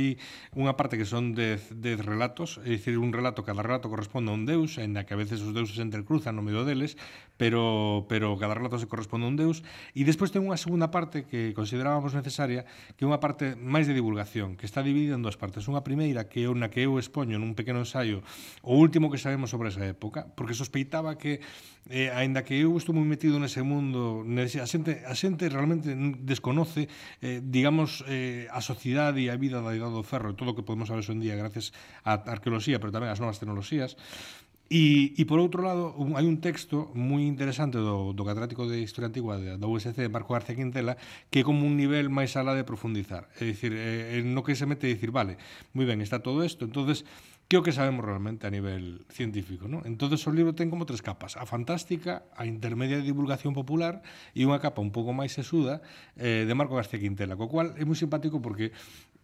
[0.56, 4.46] unha parte que son 10 relatos, é dicir, un relato cada relato corresponde a un
[4.46, 6.94] deus, ainda que a veces os deuses entrecruzan no medio deles,
[7.34, 11.26] pero pero cada relato se corresponde a un deus e despois ten unha segunda parte
[11.26, 12.62] que considerábamos necesaria,
[12.94, 15.66] que é unha parte máis de divulgación, que está dividida en dúas partes.
[15.66, 18.22] Unha primeira que é na que eu expoño nun pequeno ensaio
[18.62, 21.42] o último que sabemos sobre esa época, porque sospeitaba que
[21.88, 25.90] eh, aínda que eu estou moi metido nese mundo, nese, a xente a xente realmente
[26.22, 26.92] desconoce
[27.24, 30.56] eh, digamos eh, a sociedade e a vida da Idade do Ferro, e todo o
[30.56, 31.72] que podemos saber hoxe en día gracias
[32.04, 33.96] á arqueoloxía, pero tamén ás novas tecnoloxías
[34.70, 38.78] E, e por outro lado, un, hai un texto moi interesante do, do catedrático de
[38.78, 40.94] Historia Antigua da, da USC, Marco García Quintela,
[41.26, 43.26] que é como un nivel máis alá de profundizar.
[43.34, 45.42] É dicir, eh, no que se mete a dicir, vale,
[45.74, 47.02] moi ben, está todo isto, entonces
[47.50, 49.82] que o que sabemos realmente a nivel científico, ¿no?
[49.82, 54.06] Entonces o libro ten como tres capas, a fantástica, a intermedia de divulgación popular
[54.38, 55.82] e unha capa un pouco máis sesuda
[56.14, 58.70] eh, de Marco García Quintela, co cual é moi simpático porque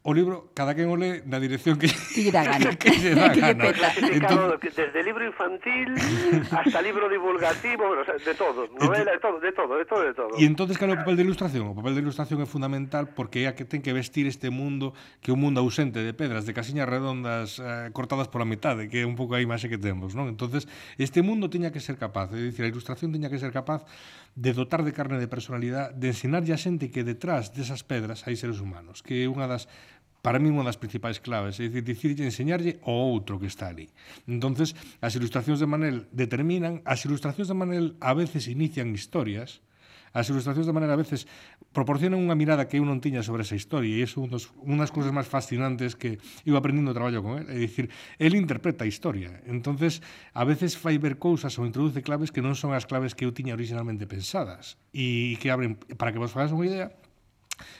[0.07, 2.79] o libro, cada quen o lé na dirección que, que lle dá gana.
[2.79, 3.75] que lle dá gana.
[3.75, 4.87] Entón que Entón...
[4.87, 5.99] Desde libro infantil
[6.55, 10.03] hasta libro divulgativo, o sea, de todo, entón novela, de todo, de todo, de todo,
[10.07, 10.33] de todo.
[10.39, 11.67] E entonces, cal o papel de ilustración?
[11.67, 14.95] O papel de ilustración é fundamental porque é a que ten que vestir este mundo,
[15.19, 19.03] que é un mundo ausente de pedras, de casiñas redondas eh, cortadas pola metade, que
[19.03, 20.31] é un pouco a imaxe que temos, non?
[20.31, 20.71] Entonces,
[21.03, 23.83] este mundo tiña que ser capaz, é dicir, a ilustración tiña que ser capaz
[24.37, 28.37] de dotar de carne de personalidade, de ensinarlle a xente que detrás desas pedras hai
[28.37, 29.67] seres humanos, que é unha das
[30.27, 33.87] para mí unha das principais claves, é dicir, dicirlle enseñarlle o outro que está ali.
[34.27, 39.63] Entonces, as ilustracións de Manel determinan, as ilustracións de Manel a veces inician historias,
[40.11, 41.31] as ilustracións de Manel a veces
[41.71, 44.91] proporcionan unha mirada que eu non tiña sobre esa historia e iso un dos, unhas
[44.91, 47.47] cousas máis fascinantes que iba aprendendo o traballo con él.
[47.47, 47.87] É dicir,
[48.19, 49.31] él interpreta a historia.
[49.47, 50.03] entonces
[50.35, 53.31] a veces fai ver cousas ou introduce claves que non son as claves que eu
[53.31, 56.91] tiña originalmente pensadas e que abren, para que vos fagas unha idea,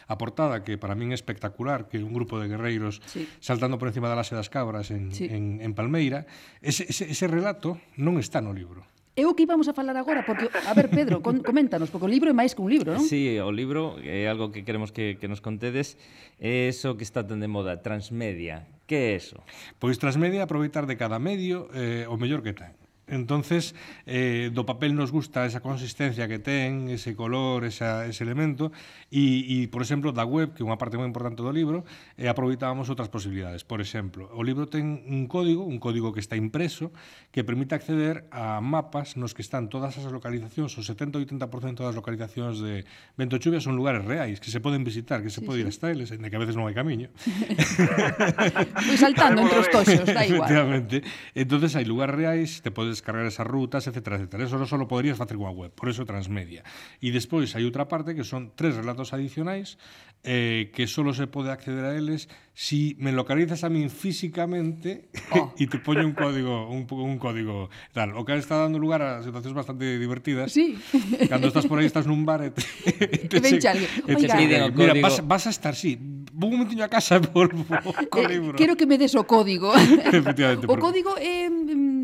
[0.09, 3.29] a portada que para min é espectacular, que un grupo de guerreiros sí.
[3.39, 5.29] saltando por encima da lase das cabras en, sí.
[5.29, 6.27] en, en Palmeira,
[6.63, 8.85] ese, ese, ese relato non está no libro.
[9.17, 12.13] É o que íbamos a falar agora, porque, a ver, Pedro, con, coméntanos, porque o
[12.13, 13.01] libro é máis que un libro, non?
[13.01, 15.97] Sí, o libro é algo que queremos que, que nos contedes,
[16.37, 18.69] é eso que está tan de moda, transmedia.
[18.85, 19.41] Que é eso?
[19.81, 22.77] Pois transmedia aproveitar de cada medio eh, o mellor que ten.
[23.07, 28.75] Entonces, eh, do papel nos gusta esa consistencia que ten, ese color, esa, ese elemento,
[29.15, 31.87] e, e, por exemplo, da web, que é unha parte moi importante do libro,
[32.19, 33.63] eh, aproveitábamos outras posibilidades.
[33.63, 36.91] Por exemplo, o libro ten un código, un código que está impreso,
[37.31, 42.59] que permite acceder a mapas nos que están todas as localizacións, o 70-80% das localizacións
[42.59, 42.83] de
[43.15, 45.63] Vento Chuvia son lugares reais, que se poden visitar, que se sí, pode sí.
[45.63, 47.07] ir hasta eles, ainda que a veces non hai camiño.
[48.91, 50.43] pois saltando entre os toxos, da igual.
[50.43, 51.07] Efectivamente.
[51.39, 54.49] Entonces, hai lugares reais, te podes descargar esas rutas, etcétera, etcétera.
[54.49, 56.65] Eso non só poderías facer coa web, por eso transmedia.
[57.05, 59.77] E despois hai outra parte que son tres relatos adicionais
[60.25, 65.53] eh, que só se pode acceder a eles si me localizas a min físicamente oh.
[65.61, 68.17] e te poño un código un, un código tal.
[68.17, 70.51] O que está dando lugar a situacións bastante divertidas.
[70.51, 70.75] Sí.
[71.31, 73.71] Cando estás por aí, estás nun bar e te, e te, che,
[74.09, 74.73] e te Oiga.
[74.73, 75.95] Mira, vas, vas a estar, sí,
[76.33, 78.57] vou un momentiño a casa por, por eh, co libro.
[78.59, 79.71] Quero que me des o código.
[79.71, 81.47] o código é...
[81.47, 81.96] Eh,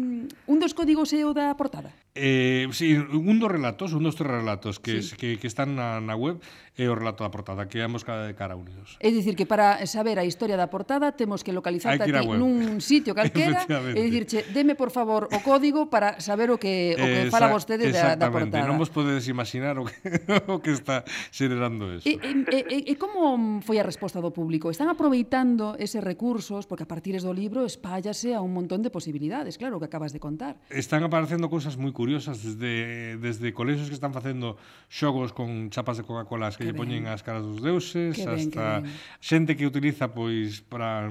[0.52, 1.96] Un dos códigos é o da portada?
[2.12, 5.16] Eh, sí, un dos relatos, un dos tres relatos que, sí.
[5.16, 8.24] que, que están na, na web e o relato da portada, que é a mosca
[8.24, 8.96] de cara unidos.
[8.96, 12.80] É dicir, que para saber a historia da portada temos que localizarte que ti nun
[12.80, 17.20] sitio calquera e dicirche, deme por favor o código para saber o que, o que
[17.28, 18.64] Esa, fala vostede da, da portada.
[18.64, 20.00] Non vos podedes imaginar o que,
[20.48, 22.08] o que está xerando eso.
[22.08, 24.72] E, e, e, e como foi a resposta do público?
[24.72, 29.60] Están aproveitando eses recursos, porque a partir do libro espállase a un montón de posibilidades,
[29.60, 30.56] claro, o que acabas de contar.
[30.72, 34.56] Están aparecendo cousas moi curiosas desde, desde colexios que están facendo
[34.88, 38.86] xogos con chapas de Coca-Cola que, lle poñen as caras dos deuses, que hasta ben,
[38.86, 41.10] que xente que utiliza pois para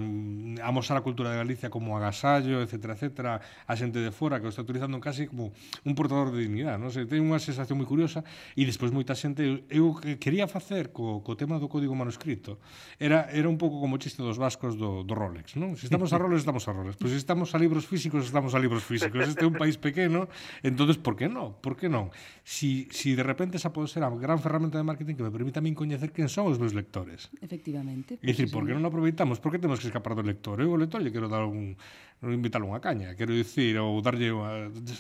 [0.64, 4.52] amosar a cultura de Galicia como agasallo, etc, etc, a xente de fora que o
[4.52, 5.52] está utilizando casi como
[5.84, 8.24] un portador de dignidade, non sei, ten unha sensación moi curiosa
[8.56, 12.58] e despois moita xente eu que quería facer co, co tema do código manuscrito
[12.96, 15.76] era era un pouco como o chiste dos vascos do, do Rolex, non?
[15.76, 16.96] Se estamos a Rolex, estamos a Rolex.
[16.96, 19.28] Pois se estamos a libros físicos, estamos a libros físicos.
[19.28, 20.30] Este é un país pequeno,
[20.64, 21.58] entonces por que non?
[21.60, 22.14] Por que non?
[22.46, 25.74] Si, si de repente esa pode ser a gran ferramenta de marketing que me permítame
[25.74, 27.34] coñecer quen son os meus lectores.
[27.42, 28.22] Efectivamente.
[28.22, 29.42] É dicir, pois por que non aproveitamos?
[29.42, 30.62] Por que temos que escapar do lector?
[30.62, 31.74] Eu o lector lle quero dar un
[32.22, 34.30] non invitarlo unha caña, quero dicir, ou darlle,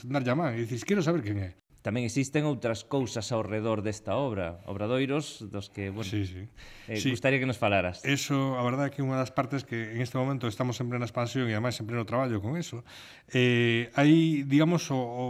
[0.10, 3.82] darlle a man, e dicir, quero saber quen é tamén existen outras cousas ao redor
[3.82, 6.46] desta obra, obradoiros dos que, bueno, sí, sí.
[6.86, 7.10] Eh, sí.
[7.10, 8.06] gustaría que nos falaras.
[8.06, 11.10] Eso, a verdade é que unha das partes que en este momento estamos en plena
[11.10, 12.86] expansión e ademais sempre no traballo con eso.
[13.34, 15.26] Eh, aí, digamos, o, o,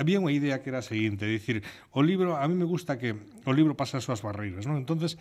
[0.00, 1.60] había unha idea que era a seguinte, dicir,
[1.92, 3.12] o libro, a mí me gusta que
[3.44, 4.80] o libro pasa as súas barreiras, non?
[4.80, 5.20] Entonces,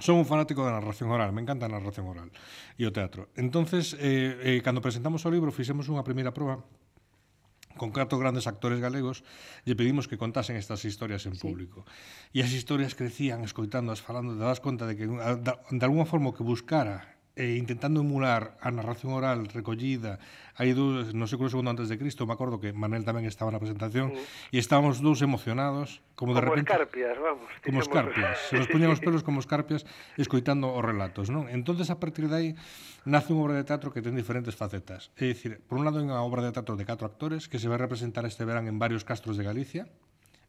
[0.00, 2.32] Son un fanático da narración oral, me encanta a narración oral
[2.80, 3.28] e o teatro.
[3.36, 6.64] Entonces, eh, eh, cando presentamos o libro, fixemos unha primeira proba
[7.76, 9.22] con catro grandes actores galegos,
[9.62, 11.44] lle pedimos que contasen estas historias en sí.
[11.44, 11.86] público.
[12.34, 16.42] E as historias crecían escoitándoas, falando, dabas conta de que de, de alguma forma que
[16.42, 20.18] buscara e intentando emular a narración oral recollida
[20.60, 23.56] hai dous, no século II antes de Cristo, me acordo que Manel tamén estaba na
[23.56, 24.12] presentación,
[24.52, 26.68] e estábamos dous emocionados, como de como repente...
[26.68, 27.48] escarpias, vamos.
[27.64, 29.88] Como escarpias, se nos puñan os pelos como escarpias
[30.20, 31.48] escoitando os relatos, non?
[31.48, 32.48] entonces a partir de aí
[33.08, 35.08] nace unha obra de teatro que ten diferentes facetas.
[35.16, 37.64] É dicir, por un lado, é unha obra de teatro de catro actores que se
[37.64, 39.88] vai representar este verán en varios castros de Galicia,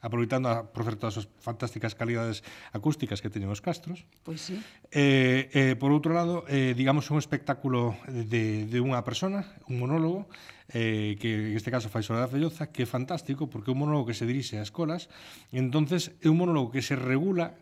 [0.02, 2.42] aproveitando, a, por certo, as fantásticas calidades
[2.74, 4.04] acústicas que teñen os castros.
[4.26, 4.58] Pois sí.
[4.90, 10.26] Eh, eh, por outro lado, eh, digamos un espectáculo de, de unha persona, un monólogo,
[10.74, 14.10] eh, que en este caso fai Soledad Felloza, que é fantástico porque é un monólogo
[14.10, 15.08] que se dirixe ás escolas,
[15.54, 17.54] entonces é un monólogo que se regula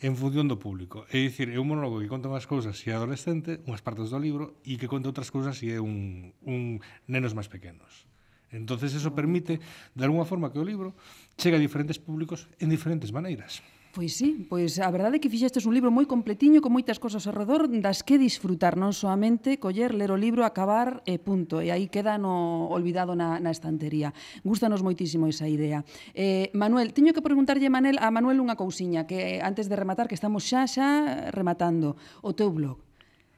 [0.00, 1.06] en función do público.
[1.12, 4.18] É dicir, é un monólogo que conta unhas cousas se é adolescente, unhas partes do
[4.18, 8.08] libro, e que conta outras cousas se é un, un nenos máis pequenos.
[8.54, 9.58] Entonces eso permite,
[9.94, 10.94] de alguna forma, que o libro
[11.36, 13.60] chegue a diferentes públicos en diferentes maneiras.
[13.94, 17.30] Pois sí, pois a verdade é que fixestes un libro moi completiño con moitas cosas
[17.30, 21.62] ao redor das que disfrutar, non soamente coller, ler o libro, acabar e punto.
[21.62, 24.10] E aí queda no olvidado na, na estantería.
[24.42, 25.86] Gústanos moitísimo esa idea.
[26.10, 30.18] Eh, Manuel, teño que preguntarlle Manel, a Manuel unha cousiña que antes de rematar, que
[30.18, 32.82] estamos xa xa rematando o teu blog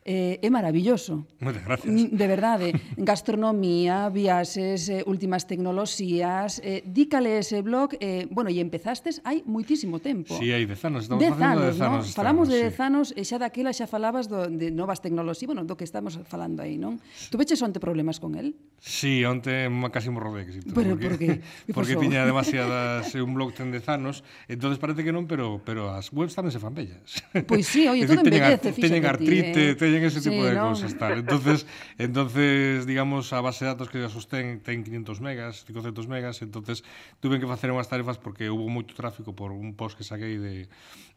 [0.06, 1.26] eh, é maravilloso.
[1.42, 1.90] Moitas gracias.
[1.90, 8.62] Mm, de verdade, gastronomía, viaxes, eh, últimas tecnoloxías, eh, dícale ese blog, eh, bueno, e
[8.62, 10.38] empezastes hai muitísimo tempo.
[10.38, 12.02] Si, sí, hai dez anos, estamos dez facendo anos, dez anos.
[12.06, 12.06] No?
[12.06, 12.82] Estamos, Falamos de dez sí.
[12.86, 16.62] anos e xa daquela xa falabas do, de novas tecnoloxías, bueno, do que estamos falando
[16.62, 17.02] aí, non?
[17.18, 17.34] Sí.
[17.34, 18.54] Tu veches onte problemas con el?
[18.78, 21.42] Si, sí, onte casi me rodé, que si, pero, porque,
[21.74, 25.58] porque, porque tiña demasiadas eh, un blog ten dez anos, entonces parece que non, pero
[25.66, 27.26] pero as webs tamén se fan bellas.
[27.34, 28.86] Pois pues sí, oye, todo embellece, fíxate.
[28.86, 29.74] Teñen artrite, ti, eh?
[29.74, 30.70] teñen ese tipo sí, de ¿no?
[30.70, 30.96] cosas.
[30.98, 31.18] Tal.
[31.24, 31.66] Entonces,
[31.98, 36.84] entonces, digamos, a base de datos que ya sostén ten 500 megas, 500 megas, entonces
[37.20, 40.68] tuve que facer unhas tarefas porque hubo moito tráfico por un post que saquei de,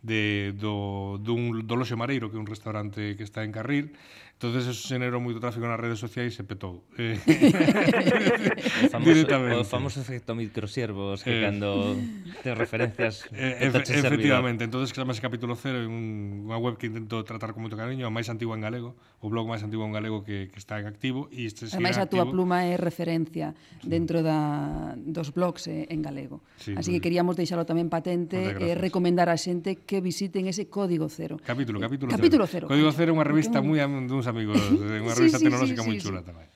[0.01, 3.91] de, do, dun, do Loxe Mareiro, que é un restaurante que está en Carril,
[4.39, 6.87] Entonces eso generou moito tráfico nas redes sociais e petou.
[6.95, 11.99] Eh, o famoso, o famoso efecto microsiervos que eh, cando
[12.39, 17.51] te referencias eh, efe, Efectivamente, entonces que chamase Capítulo Cero, unha web que intento tratar
[17.51, 20.47] con moito cariño, a máis antigua en galego, o blog máis antigo en galego que,
[20.47, 23.51] que está en activo e este Ademais, a túa pluma é referencia
[23.83, 26.39] dentro da, dos blogs eh, en galego.
[26.55, 30.47] Sí, Así pues, que queríamos deixalo tamén patente e eh, recomendar a xente que visiten
[30.47, 31.35] ese Código Cero.
[31.43, 32.67] Capítulo, eh, capítulo, eh, capítulo cero.
[32.67, 32.71] cero.
[32.71, 34.55] Código Cero é unha revista moi duns amigos,
[34.87, 36.27] eh, unha revista sí, sí, tecnolóxica sí, sí, moi chula sí.
[36.31, 36.47] tamén.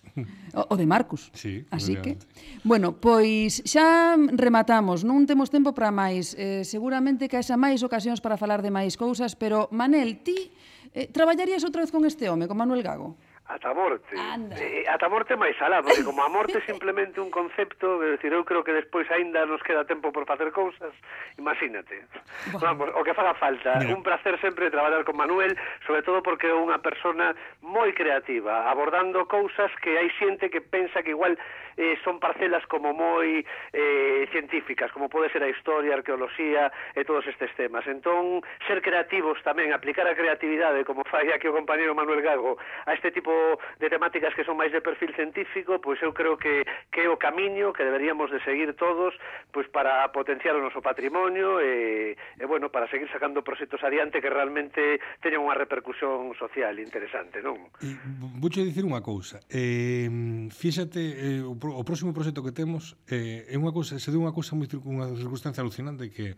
[0.53, 1.33] O, o de Marcus.
[1.33, 2.21] Sí, Así que,
[2.63, 6.37] bueno, pois xa rematamos, non temos tempo para máis.
[6.39, 10.53] Eh, seguramente que haxa máis ocasións para falar de máis cousas, pero Manel, ti
[10.93, 13.17] Eh, traballarías outra vez con este home, con Manuel Gago?
[13.45, 14.15] Ata a morte.
[14.15, 14.55] Anda.
[14.55, 18.15] Eh, ata a morte máis alá, porque como a morte é simplemente un concepto, de
[18.15, 20.95] decir, eu creo que despois aínda nos queda tempo por facer cousas,
[21.37, 22.07] imagínate.
[22.55, 22.63] Bueno.
[22.63, 23.83] Vamos, o que faga falta.
[23.83, 23.99] No.
[23.99, 29.27] Un placer sempre traballar con Manuel, sobre todo porque é unha persona moi creativa, abordando
[29.27, 31.35] cousas que hai xente que pensa que igual
[31.75, 33.43] eh, son parcelas como moi
[33.75, 37.83] eh, científicas, como pode ser a historia, a arqueoloxía e todos estes temas.
[37.91, 42.55] Entón, ser creativos tamén, aplicar a creatividade, como fai aquí o compañero Manuel Gago,
[42.87, 46.37] a este tipo pouco de temáticas que son máis de perfil científico, pois eu creo
[46.37, 49.13] que, que é o camiño que deberíamos de seguir todos
[49.51, 54.29] pois para potenciar o noso patrimonio e, e bueno, para seguir sacando proxectos adiante que
[54.29, 57.69] realmente teñan unha repercusión social interesante, non?
[57.81, 57.97] E,
[58.39, 59.41] vouche dicir unha cousa.
[59.49, 60.07] Eh,
[60.53, 64.35] fíxate, eh, o, o próximo proxecto que temos eh, é unha cousa, se deu unha
[64.35, 66.37] cousa moi unha circunstancia alucinante que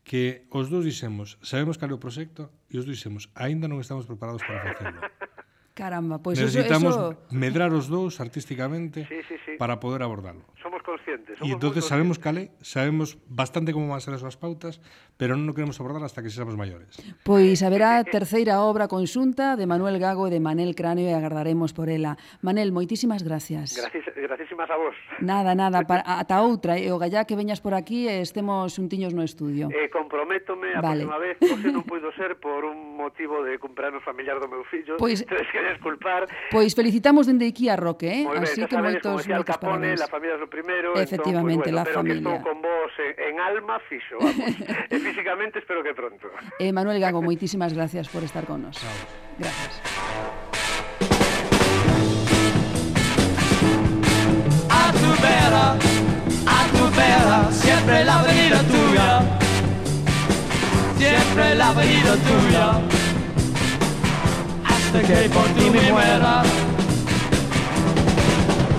[0.00, 4.08] que os dous dixemos, sabemos cal é o proxecto e os dixemos, aínda non estamos
[4.08, 4.98] preparados para facelo.
[5.80, 7.32] Caramba, pois pues Necesitamos eso, eso...
[7.32, 9.56] medrar os dous artísticamente sí, sí, sí.
[9.56, 10.44] para poder abordalo.
[10.60, 11.40] Somos conscientes.
[11.40, 14.84] Somos e entonces sabemos calé, sabemos bastante como van ser as súas pautas,
[15.16, 17.00] pero non o queremos abordar hasta que sexamos maiores.
[17.24, 21.88] Pois haberá terceira obra conxunta de Manuel Gago e de Manel Cráneo e agardaremos por
[21.88, 22.20] ela.
[22.44, 23.72] Manel, moitísimas gracias.
[23.72, 24.96] Gracias, gracísimas a vos.
[25.24, 29.16] Nada, nada, para, ata outra, e o gallá que veñas por aquí e estemos untiños
[29.16, 29.72] no estudio.
[29.72, 31.08] Eh, comprométome a vale.
[31.08, 35.00] próxima vez, porque non puido ser por un motivo de cumpleanos familiar do meu fillo.
[35.00, 36.26] Pois, pues, desculpar.
[36.50, 38.26] Pois felicitamos dende aquí a Roque, eh?
[38.28, 40.00] Ben, Así xa que sabedes, moitos, moitos Capone, parabéns.
[40.00, 42.46] la familia es lo primero, Efectivamente, entón, la pues, bueno, pero que estou familia.
[42.46, 44.36] con vos en, en alma fixo, vamos.
[44.90, 46.26] e físicamente espero que pronto.
[46.58, 48.76] Eh, Manuel Gago, moitísimas gracias por estar con nos.
[49.38, 49.80] Gracias.
[54.70, 55.66] A tu vera,
[56.46, 59.08] a tu vera, siempre la avenida tuya,
[60.96, 62.66] siempre la avenida tuya,
[64.92, 66.42] hasta que por ti me muera.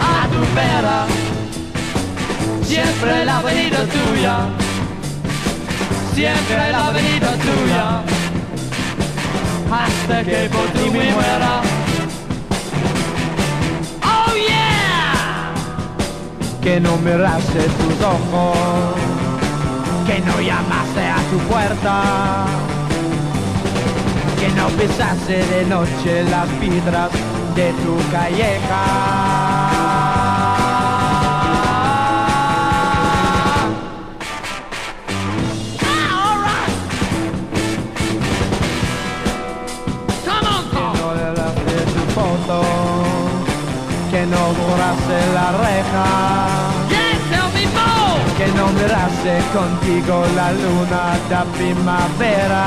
[0.01, 1.05] A tu vera,
[2.63, 4.35] siempre la avenida tuya,
[6.13, 8.03] siempre la avenida tuya,
[9.71, 11.61] hasta que por ti me muera.
[14.03, 15.53] Oh yeah!
[16.61, 18.95] que no mirase tus ojos,
[20.05, 22.03] que no llamase a tu puerta,
[24.41, 27.11] que no pisase de noche las piedras
[27.55, 28.83] de tu calleja.
[40.71, 42.57] Que no le daste tu foto,
[44.09, 46.07] que no borrase la reja.
[48.37, 52.61] Que no mirase contigo la luna da primavera.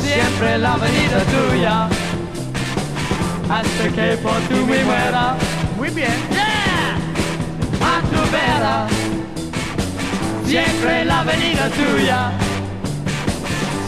[0.00, 1.88] Siempre la avenida tuya.
[3.50, 5.36] Hasta que por tu me muera.
[5.76, 6.16] Muy bien.
[7.82, 8.86] A tu vera.
[10.46, 12.32] Siempre la avenida tuya.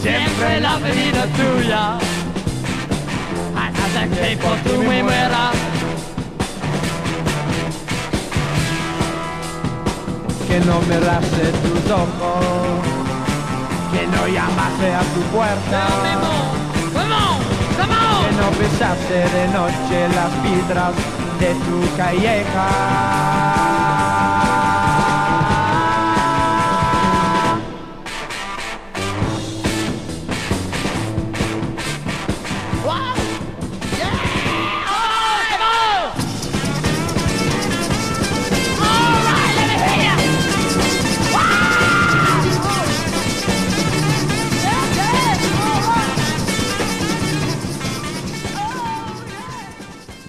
[0.02, 1.98] Siempre la avenida tuya.
[3.56, 5.69] Hasta que por tu me muera.
[10.50, 12.80] Que no mirase tus ojos.
[13.92, 15.86] Que no llamase a tu puerta.
[18.20, 20.94] Que no pisase de noche las piedras
[21.38, 23.69] de tu calleja.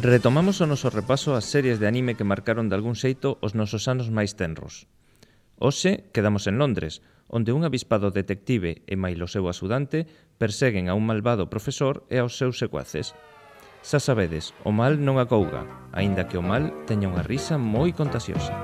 [0.02, 3.86] Retomamos o noso repaso ás series de anime que marcaron de algún xeito os nosos
[3.86, 4.90] anos máis tenros.
[5.62, 10.10] Hoxe quedamos en Londres, onde un avispado detective e mailo seu asudante
[10.42, 13.14] perseguen a un malvado profesor e aos seus secuaces.
[13.86, 18.58] Xa sabedes, o mal non acouga, aínda que o mal teña unha risa moi contagiosa.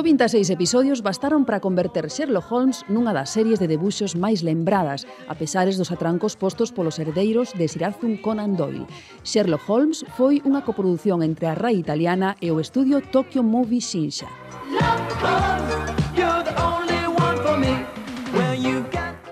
[0.00, 5.04] Só 26 episodios bastaron para converter Sherlock Holmes nunha das series de debuxos máis lembradas,
[5.28, 8.88] a pesares dos atrancos postos polos herdeiros de Sir Arthur Conan Doyle.
[9.28, 14.32] Sherlock Holmes foi unha coprodución entre a RAI italiana e o estudio Tokyo Movie Shinsha.
[14.72, 16.69] Love, love,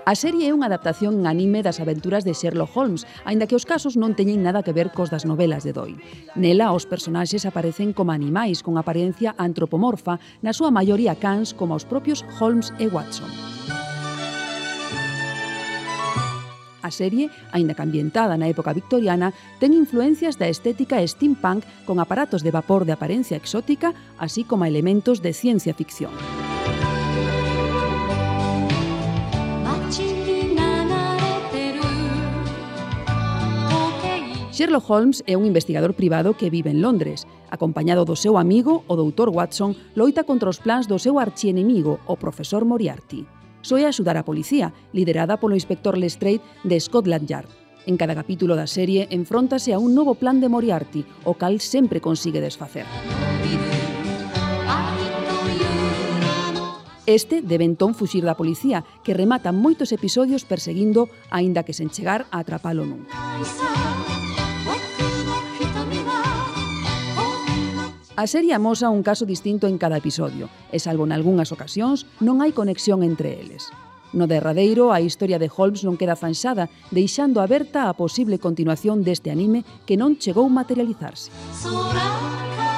[0.09, 3.61] A serie é unha adaptación en anime das aventuras de Sherlock Holmes, aínda que os
[3.61, 6.01] casos non teñen nada que ver cos das novelas de Doyle.
[6.33, 11.85] Nela, os personaxes aparecen como animais con apariencia antropomorfa, na súa maioría cans como os
[11.85, 13.29] propios Holmes e Watson.
[16.81, 19.29] A serie, aínda que ambientada na época victoriana,
[19.61, 25.21] ten influencias da estética steampunk con aparatos de vapor de aparencia exótica, así como elementos
[25.21, 26.17] de ciencia ficción.
[34.59, 37.23] Sherlock Holmes é un investigador privado que vive en Londres.
[37.47, 42.19] Acompañado do seu amigo, o doutor Watson, loita contra os plans do seu archienemigo, o
[42.19, 43.23] profesor Moriarty.
[43.63, 47.47] Soe axudar a policía, liderada polo inspector Lestrade de Scotland Yard.
[47.87, 52.03] En cada capítulo da serie enfróntase a un novo plan de Moriarty, o cal sempre
[52.03, 52.83] consigue desfacer.
[57.07, 62.27] Este debe entón fuxir da policía, que remata moitos episodios perseguindo, aínda que sen chegar
[62.27, 63.15] a atrapalo nunca.
[68.19, 72.43] A serie amosa un caso distinto en cada episodio, e salvo en algunhas ocasións, non
[72.43, 73.71] hai conexión entre eles.
[74.11, 79.31] No derradeiro, a historia de Holmes non queda zanxada, deixando aberta a posible continuación deste
[79.31, 81.31] anime que non chegou materializarse.
[81.55, 82.68] Soraka.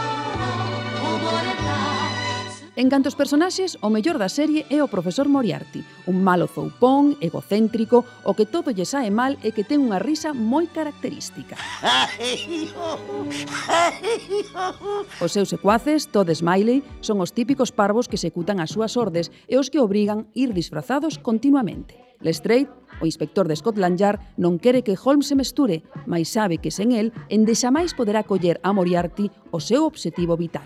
[2.81, 7.13] En canto aos personaxes, o mellor da serie é o profesor Moriarty, un malo zoupón,
[7.21, 11.61] egocéntrico, o que todo lle sae mal e que ten unha risa moi característica.
[15.21, 19.61] Os seus secuaces, Todd Smiley, son os típicos parvos que executan as súas ordes e
[19.61, 22.01] os que obrigan ir disfrazados continuamente.
[22.25, 22.65] Lestrade,
[22.97, 26.97] o inspector de Scotland Yard, non quere que Holmes se mesture, mas sabe que sen
[26.97, 30.65] el, endexamais poderá coller a Moriarty o seu obxectivo vital.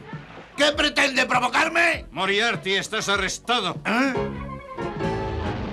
[0.57, 2.05] ¿Qué pretende provocarme?
[2.11, 3.75] Moriarty, estás arrestado.
[3.85, 4.13] ¿Eh?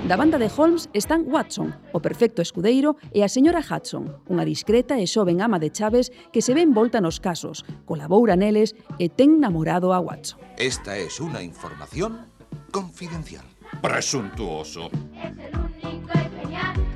[0.08, 4.98] Da banda de Holmes están Watson, o perfecto escudeiro, e a señora Hudson, unha discreta
[4.98, 9.38] e xoven ama de Chaves que se ve envolta nos casos, colabora neles e ten
[9.38, 10.42] namorado a Watson.
[10.58, 12.26] Esta es unha información
[12.74, 13.46] confidencial.
[13.78, 14.90] Presuntuoso.
[15.14, 16.91] Es el único y genial.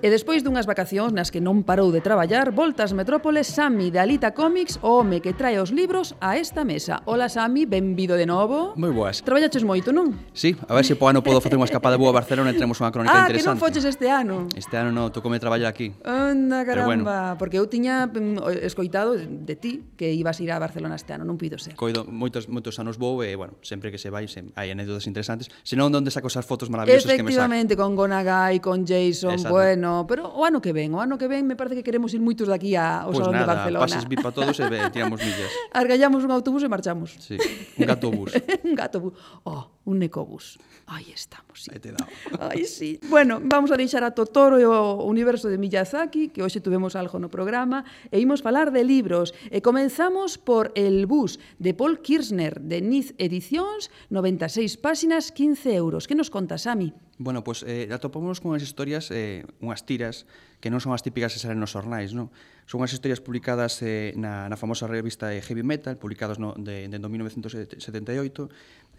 [0.00, 4.32] E despois dunhas vacacións nas que non parou de traballar, voltas metrópoles Sami de Alita
[4.32, 7.04] Comics, o home que trae os libros a esta mesa.
[7.04, 8.72] Ola Sami, benvido de novo.
[8.80, 9.20] Moi boas.
[9.20, 10.16] Traballaches moito, non?
[10.32, 12.56] Sí, a ver se si po ano podo facer unha escapada boa a Barcelona e
[12.56, 13.44] tremos unha crónica ah, interesante.
[13.44, 14.48] Ah, que non foches este ano.
[14.56, 15.92] Este ano non, tocome traballar aquí.
[16.00, 17.36] Anda, caramba, Pero bueno.
[17.36, 21.28] porque eu tiña mm, escoitado de ti que ibas a ir a Barcelona este ano,
[21.28, 21.76] non pido ser.
[21.76, 25.52] Coido, moitos, moitos anos vou e, bueno, sempre que se vai, se, hai anécdotas interesantes.
[25.60, 27.52] Senón, onde saco esas fotos maravillosas que me saco?
[27.52, 29.52] Efectivamente, con Gonagai, con Jason, Exacto.
[29.52, 32.20] bueno, pero o ano que ven, o ano que ven me parece que queremos ir
[32.20, 33.84] moitos daqui a, ao pues Salón nada, de Barcelona.
[33.86, 35.50] pases VIP para todos e ve, tiramos millas.
[35.72, 37.16] Argallamos un autobús e marchamos.
[37.20, 37.36] Sí,
[37.78, 38.30] un gatobús.
[38.66, 39.12] un gatobús.
[39.44, 40.58] Oh, un necobús.
[40.86, 41.70] Aí estamos, sí.
[41.72, 42.08] Aí te dao.
[42.50, 42.98] Aí sí.
[43.08, 47.22] Bueno, vamos a deixar a Totoro e o universo de Miyazaki, que hoxe tuvemos algo
[47.22, 49.30] no programa, e imos falar de libros.
[49.54, 56.10] E comenzamos por El bus, de Paul Kirchner, de Niz Edicións, 96 páxinas, 15 euros.
[56.10, 56.90] Que nos contas, Sami?
[57.20, 60.24] Bueno, pois pues, eh, atopámonos con as historias, eh, unhas tiras
[60.60, 62.28] que non son as típicas que salen nos ornais, non?
[62.68, 66.86] Son as historias publicadas eh, na, na famosa revista de Heavy Metal, publicadas no, de,
[66.86, 67.80] de, 1978,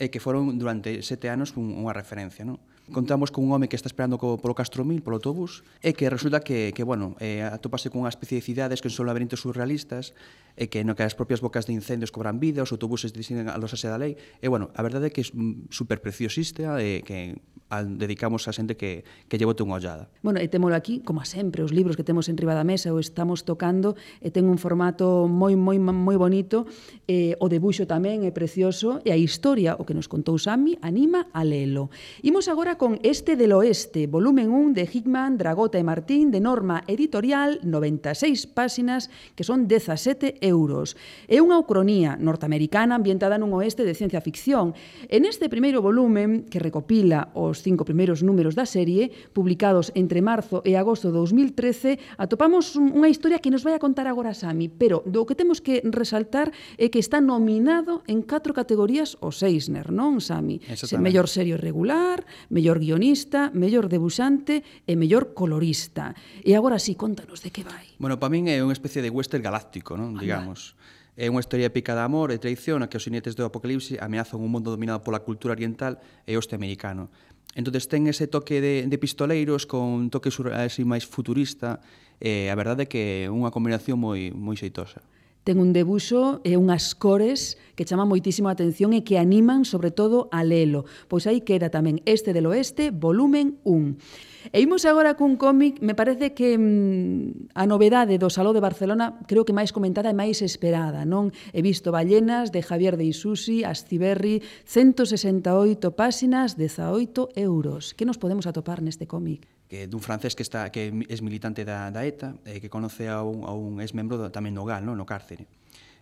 [0.01, 2.57] e eh, que foron durante sete anos un, unha referencia, non?
[2.89, 6.41] Contamos con un home que está esperando co, polo Castromil, polo autobús, e que resulta
[6.41, 10.18] que, que bueno, eh, atopase con unha especie de cidades que son laberintos surrealistas,
[10.57, 13.55] e que no que as propias bocas de incendios cobran vida, os autobuses distinguen a
[13.62, 15.28] losa da lei, e bueno, a verdade é que é
[15.70, 17.38] super preciosista, e que
[17.72, 20.12] al, dedicamos a xente que, que lle bote unha ollada.
[20.26, 22.95] Bueno, e témolo aquí, como sempre, sempre, os libros que temos en riba da mesa,
[22.95, 26.63] o estamos tocando, e ten un formato moi, moi, moi bonito,
[27.11, 31.27] eh, o debuxo tamén é precioso, e a historia, o que nos contou Sami, anima
[31.35, 31.91] a lelo.
[32.23, 36.87] Imos agora con Este del Oeste, volumen 1 de Hickman, Dragota e Martín, de norma
[36.87, 40.95] editorial, 96 páxinas, que son 17 euros.
[41.27, 44.71] É unha ucronía norteamericana ambientada nun oeste de ciencia ficción.
[45.11, 50.63] En este primeiro volumen, que recopila os cinco primeiros números da serie, publicados entre marzo
[50.63, 54.69] e agosto de 2000, 2013, atopamos unha historia que nos vai a contar agora Sami,
[54.69, 59.89] pero do que temos que resaltar é que está nominado en catro categorías o Seisner,
[59.89, 60.61] non, Sami?
[60.77, 62.21] Se mellor serio regular,
[62.53, 66.13] mellor guionista, mellor debuxante e mellor colorista.
[66.45, 67.97] E agora sí, contanos de que vai.
[67.97, 70.77] Bueno, para min é unha especie de western galáctico, non, digamos.
[71.19, 74.39] É unha historia épica de amor e traición a que os inetes do apocalipse ameazan
[74.39, 77.11] un mundo dominado pola cultura oriental e oeste americano
[77.55, 81.83] entonces ten ese toque de, de pistoleiros con toque así máis futurista,
[82.21, 85.01] e eh, a verdade é que é unha combinación moi moi xeitosa
[85.43, 89.89] ten un debuxo e unhas cores que chaman moitísimo a atención e que animan sobre
[89.89, 90.85] todo a lelo.
[91.09, 94.53] Pois aí queda tamén este del oeste, volumen 1.
[94.53, 99.21] E imos agora cun cómic, me parece que mm, a novedade do Saló de Barcelona
[99.25, 101.33] creo que máis comentada e máis esperada, non?
[101.53, 107.93] He visto Ballenas de Javier de Isusi, Astiberri, 168 páxinas, 18 euros.
[107.93, 109.61] Que nos podemos atopar neste cómic?
[109.72, 113.07] que dun francés que está que é militante da, da ETA, e eh, que conoce
[113.07, 115.47] a un, a un ex-membro tamén do GAL, no, no cárcere.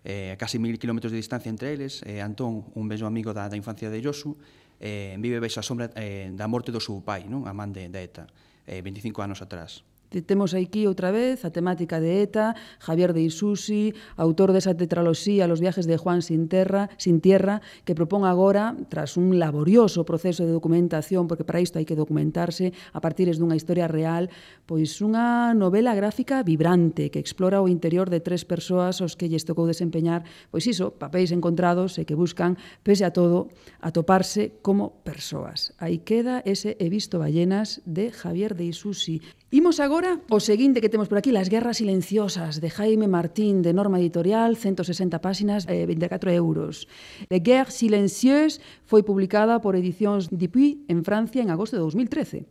[0.02, 3.46] Eh, a casi mil kilómetros de distancia entre eles, eh, Antón, un bello amigo da,
[3.46, 4.42] da infancia de Yosu,
[4.82, 7.46] eh, vive baixo a sombra eh, da morte do seu pai, non?
[7.46, 8.26] a man de, da ETA,
[8.66, 9.86] eh, 25 anos atrás.
[10.10, 15.62] Temos aquí outra vez a temática de ETA, Javier de Isusi, autor desa tetraloxía Los
[15.62, 20.52] viajes de Juan sin, terra, sin tierra, que propón agora, tras un laborioso proceso de
[20.58, 24.34] documentación, porque para isto hai que documentarse a partir dunha historia real,
[24.66, 29.46] pois unha novela gráfica vibrante que explora o interior de tres persoas aos que lles
[29.46, 35.78] tocou desempeñar, pois iso, papéis encontrados e que buscan, pese a todo, atoparse como persoas.
[35.78, 40.94] Aí queda ese He visto ballenas de Javier de Isusi, Imos agora o seguinte que
[40.94, 45.90] temos por aquí, Las guerras silenciosas, de Jaime Martín, de Norma Editorial, 160 páxinas, eh,
[45.90, 46.86] 24 euros.
[47.34, 52.46] Le guerres silencieuses foi publicada por Edicións Dupuy en Francia en agosto de 2013.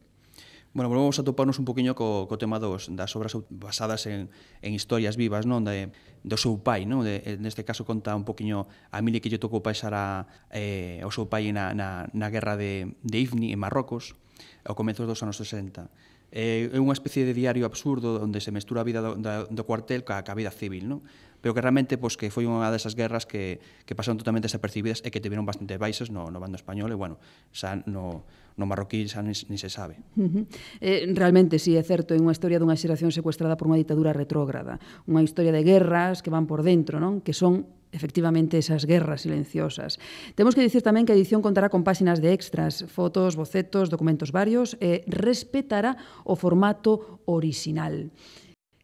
[0.75, 4.27] Bueno, volvemos a toparnos un poquinho co, co tema dos, das obras basadas en,
[4.59, 5.63] en historias vivas, non?
[5.63, 5.95] De,
[6.27, 7.07] do seu pai, non?
[7.07, 11.15] De, neste caso conta un poquinho a Mili que lle tocou paisar a, eh, ao
[11.15, 14.19] seu pai na, na, na guerra de, de Ifni en Marrocos
[14.67, 15.87] ao comezo dos anos 60
[16.29, 19.63] Eh, é unha especie de diario absurdo onde se mestura a vida do, do, do
[19.65, 21.01] cuartel ca, ca vida civil, non?
[21.41, 25.09] pero que realmente pois, que foi unha desas guerras que, que pasaron totalmente desapercibidas e
[25.09, 27.23] que tiveron bastante baixas no, no bando español e, bueno,
[27.55, 28.27] xa no,
[28.59, 30.03] no marroquí xa ni, ni se sabe.
[30.19, 30.45] Uh -huh.
[30.83, 34.83] eh, realmente, sí, é certo, é unha historia dunha xeración secuestrada por unha ditadura retrógrada,
[35.07, 37.23] unha historia de guerras que van por dentro, non?
[37.23, 39.99] que son efectivamente esas guerras silenciosas.
[40.35, 44.33] Temos que dicir tamén que a edición contará con páxinas de extras, fotos, bocetos, documentos
[44.33, 48.11] varios e respetará o formato orixinal.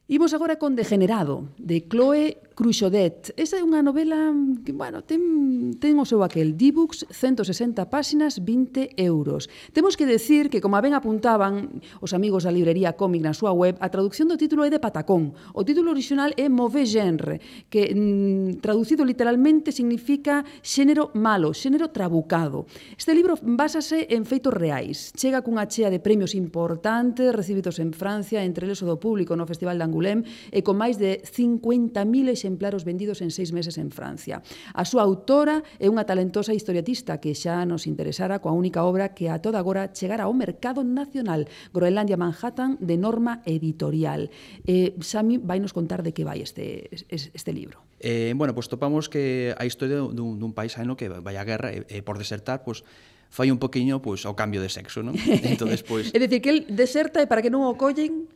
[0.05, 3.35] Imos agora con Degenerado, de Chloe Cruxodet.
[3.35, 4.31] Esa é unha novela
[4.63, 9.51] que, bueno, ten, ten o seu aquel Dibux, 160 páxinas, 20 euros.
[9.75, 13.75] Temos que decir que, como ben apuntaban os amigos da librería cómic na súa web,
[13.83, 15.35] a traducción do título é de Patacón.
[15.51, 22.71] O título original é Mauvais Genre, que mm, traducido literalmente significa xénero malo, xénero trabucado.
[22.95, 25.11] Este libro basase en feitos reais.
[25.19, 29.43] Chega cunha chea de premios importantes recibidos en Francia, entre eles o do público no
[29.43, 30.23] Festival de Angoulême,
[30.55, 34.45] e con máis de 50.000 exemplares vendidos en seis meses en Francia.
[34.77, 39.33] A súa autora é unha talentosa historiatista que xa nos interesara coa única obra que
[39.33, 44.29] a toda agora chegara ao mercado nacional, Groenlandia Manhattan, de norma editorial.
[44.69, 47.81] Eh, Sami vai nos contar de que vai este, este libro.
[48.05, 51.89] Eh, bueno, pues topamos que a historia dun, dun paisano que vai á guerra e,
[51.89, 52.85] e por desertar, pues,
[53.33, 55.17] fai un poquinho pois, pues, ao cambio de sexo, non?
[55.49, 55.83] Entón, pois...
[55.89, 56.05] Pues...
[56.13, 58.29] é dicir, que el deserta e para que non o collen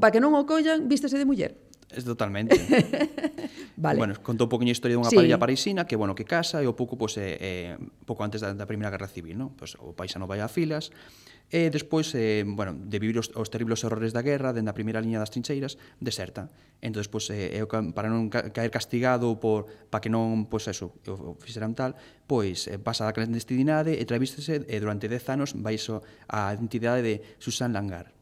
[0.00, 1.60] para que non o collan, vístese de muller.
[1.90, 2.56] Es totalmente.
[3.76, 3.98] vale.
[3.98, 5.16] Bueno, contou un poquinho a historia dunha sí.
[5.16, 7.74] parella parisina que, bueno, que casa e o pouco, pois, pues, eh, eh,
[8.06, 9.52] pouco antes da, da Primeira Guerra Civil, non?
[9.54, 10.90] Pois, pues, o paisano vai a filas
[11.52, 14.98] e despois, eh, bueno, de vivir os, os terribles horrores da guerra, dende a primeira
[14.98, 16.50] liña das trincheiras, deserta.
[16.80, 21.36] Entón, pois, eh, eu, para non caer castigado por, para que non, pois, eso, o,
[21.36, 21.94] o fixeran tal,
[22.26, 27.04] pois, eh, pasa da clandestinidade e travístese e durante 10 anos vai iso a entidade
[27.04, 28.13] de Susan Langar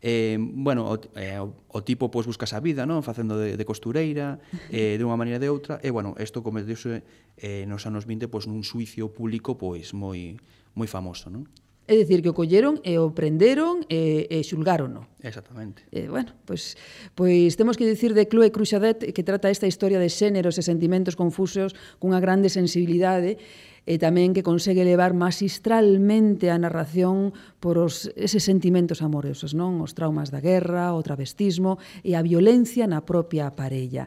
[0.00, 3.64] Eh, bueno, o, eh, o, o tipo pois busca a vida, non, facendo de, de
[3.66, 4.38] costureira,
[4.70, 7.02] eh, de unha maneira de outra, e bueno, isto converteuse
[7.38, 10.38] eh, nos anos 20 pois nun suicio público pois moi
[10.78, 11.50] moi famoso, non?
[11.88, 15.08] É dicir, que o colleron e o prenderon e, e xulgárono.
[15.24, 15.88] Exactamente.
[15.88, 16.76] E, bueno, pois,
[17.16, 21.16] pois temos que dicir de Chloe Cruxadet que trata esta historia de xéneros e sentimentos
[21.16, 23.40] confusos cunha grande sensibilidade
[23.88, 29.80] e tamén que consegue levar magistralmente a narración por os, eses sentimentos amorosos, non?
[29.80, 34.04] Os traumas da guerra, o travestismo e a violencia na propia parella.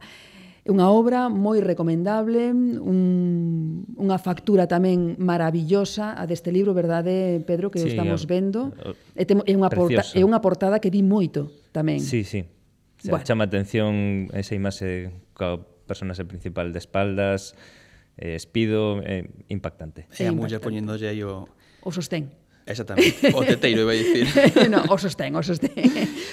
[0.61, 7.73] É unha obra moi recomendable, un, unha factura tamén maravillosa a deste libro, verdade, Pedro,
[7.73, 8.69] que sí, estamos vendo.
[9.17, 11.97] É, é, unha porta, é unha portada que di moito tamén.
[11.97, 12.45] Sí, sí.
[12.45, 13.25] O sea, bueno.
[13.25, 17.57] chama atención esa imaxe coa personaxe principal de espaldas,
[18.17, 20.07] eh, espido, eh, impactante.
[20.19, 21.47] E a muller poñéndolle aí o...
[21.81, 22.40] O sostén.
[22.71, 24.25] Exactamente, o teteiro iba a dicir.
[24.73, 25.75] no, o sostén, o sostén.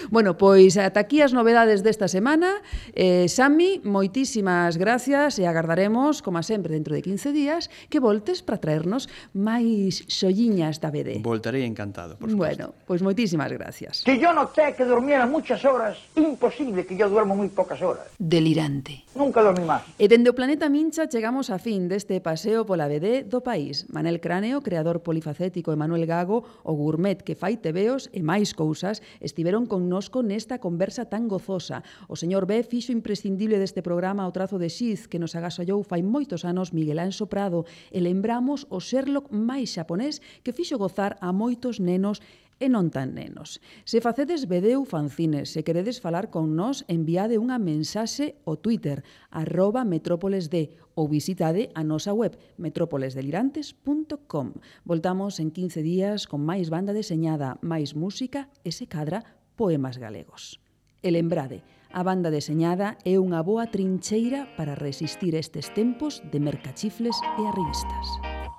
[0.08, 2.62] Bueno, pois ata aquí as novedades desta semana.
[2.94, 8.62] Eh, Sami, moitísimas gracias e agardaremos, como sempre, dentro de 15 días, que voltes para
[8.62, 11.20] traernos máis xolliñas da BD.
[11.20, 12.72] Voltarei encantado, por supuesto.
[12.72, 14.06] Bueno, pois moitísimas gracias.
[14.06, 18.06] Que yo noté que dormiera muchas horas, imposible que yo duermo moi pocas horas.
[18.20, 19.08] Delirante.
[19.18, 19.82] Nunca dormí máis.
[19.98, 23.88] E dende o Planeta Mincha chegamos a fin deste paseo pola BD do país.
[23.88, 29.00] Manel Cráneo, creador polifacético, e Manuel Gago, O Gourmet que fai tebeos e máis cousas,
[29.24, 31.80] estiveron connosco nesta conversa tan gozosa.
[32.06, 36.04] O señor B fixo imprescindible deste programa o trazo de Xiz que nos agasollou fai
[36.04, 41.32] moitos anos Miguel Anso Prado e lembramos o Sherlock máis xaponés que fixo gozar a
[41.32, 42.20] moitos nenos
[42.58, 43.62] e non tan nenos.
[43.86, 49.86] Se facedes vedeu Fanzines, se queredes falar con nós, enviade unha mensaxe ao Twitter, arroba
[49.86, 54.46] metrópolesd, ou visitade a nosa web, metrópolesdelirantes.com.
[54.82, 59.22] Voltamos en 15 días con máis banda deseñada, máis música e se cadra
[59.54, 60.58] poemas galegos.
[60.98, 61.62] E lembrade,
[61.94, 68.06] a banda deseñada é unha boa trincheira para resistir estes tempos de mercachifles e arribistas.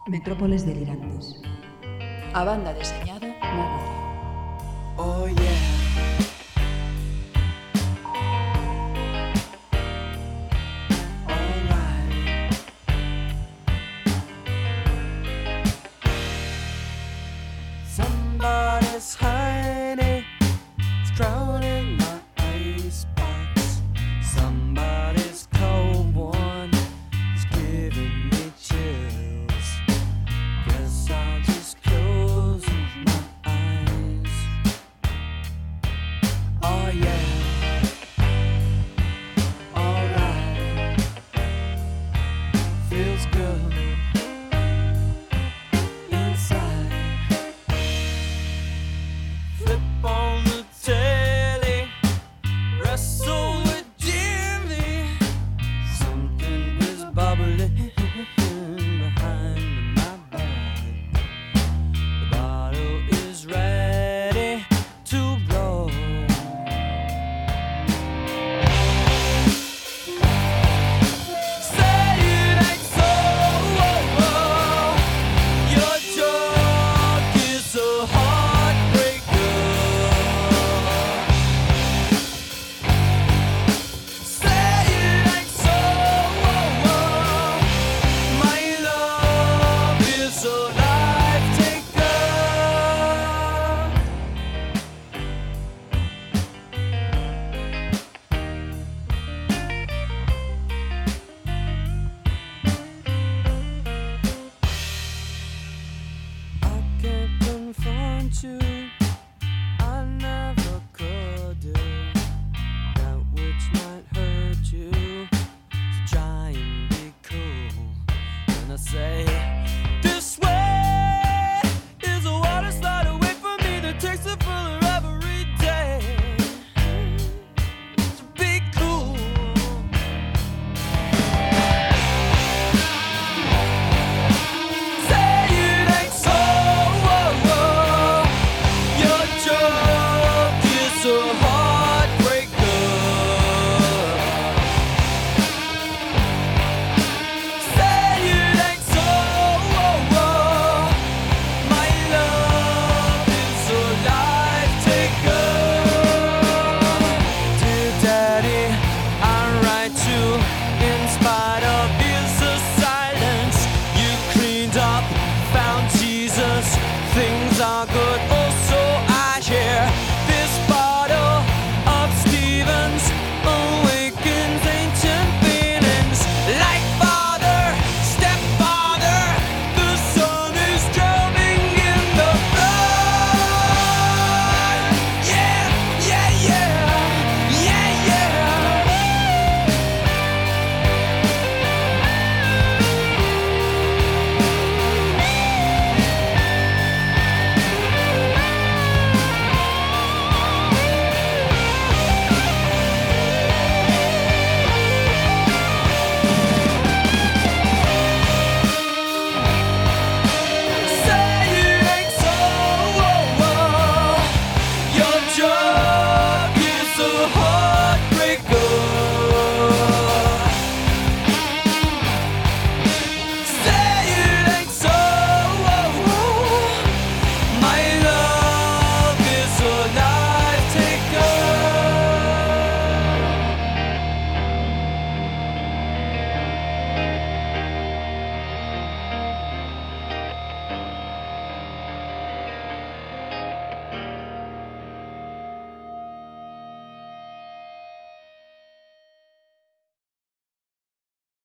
[0.08, 1.36] Metrópoles delirantes.
[2.32, 3.90] A banda deseñada radio.
[4.98, 5.50] Oh yeah.
[17.88, 19.69] Somebody's hiding,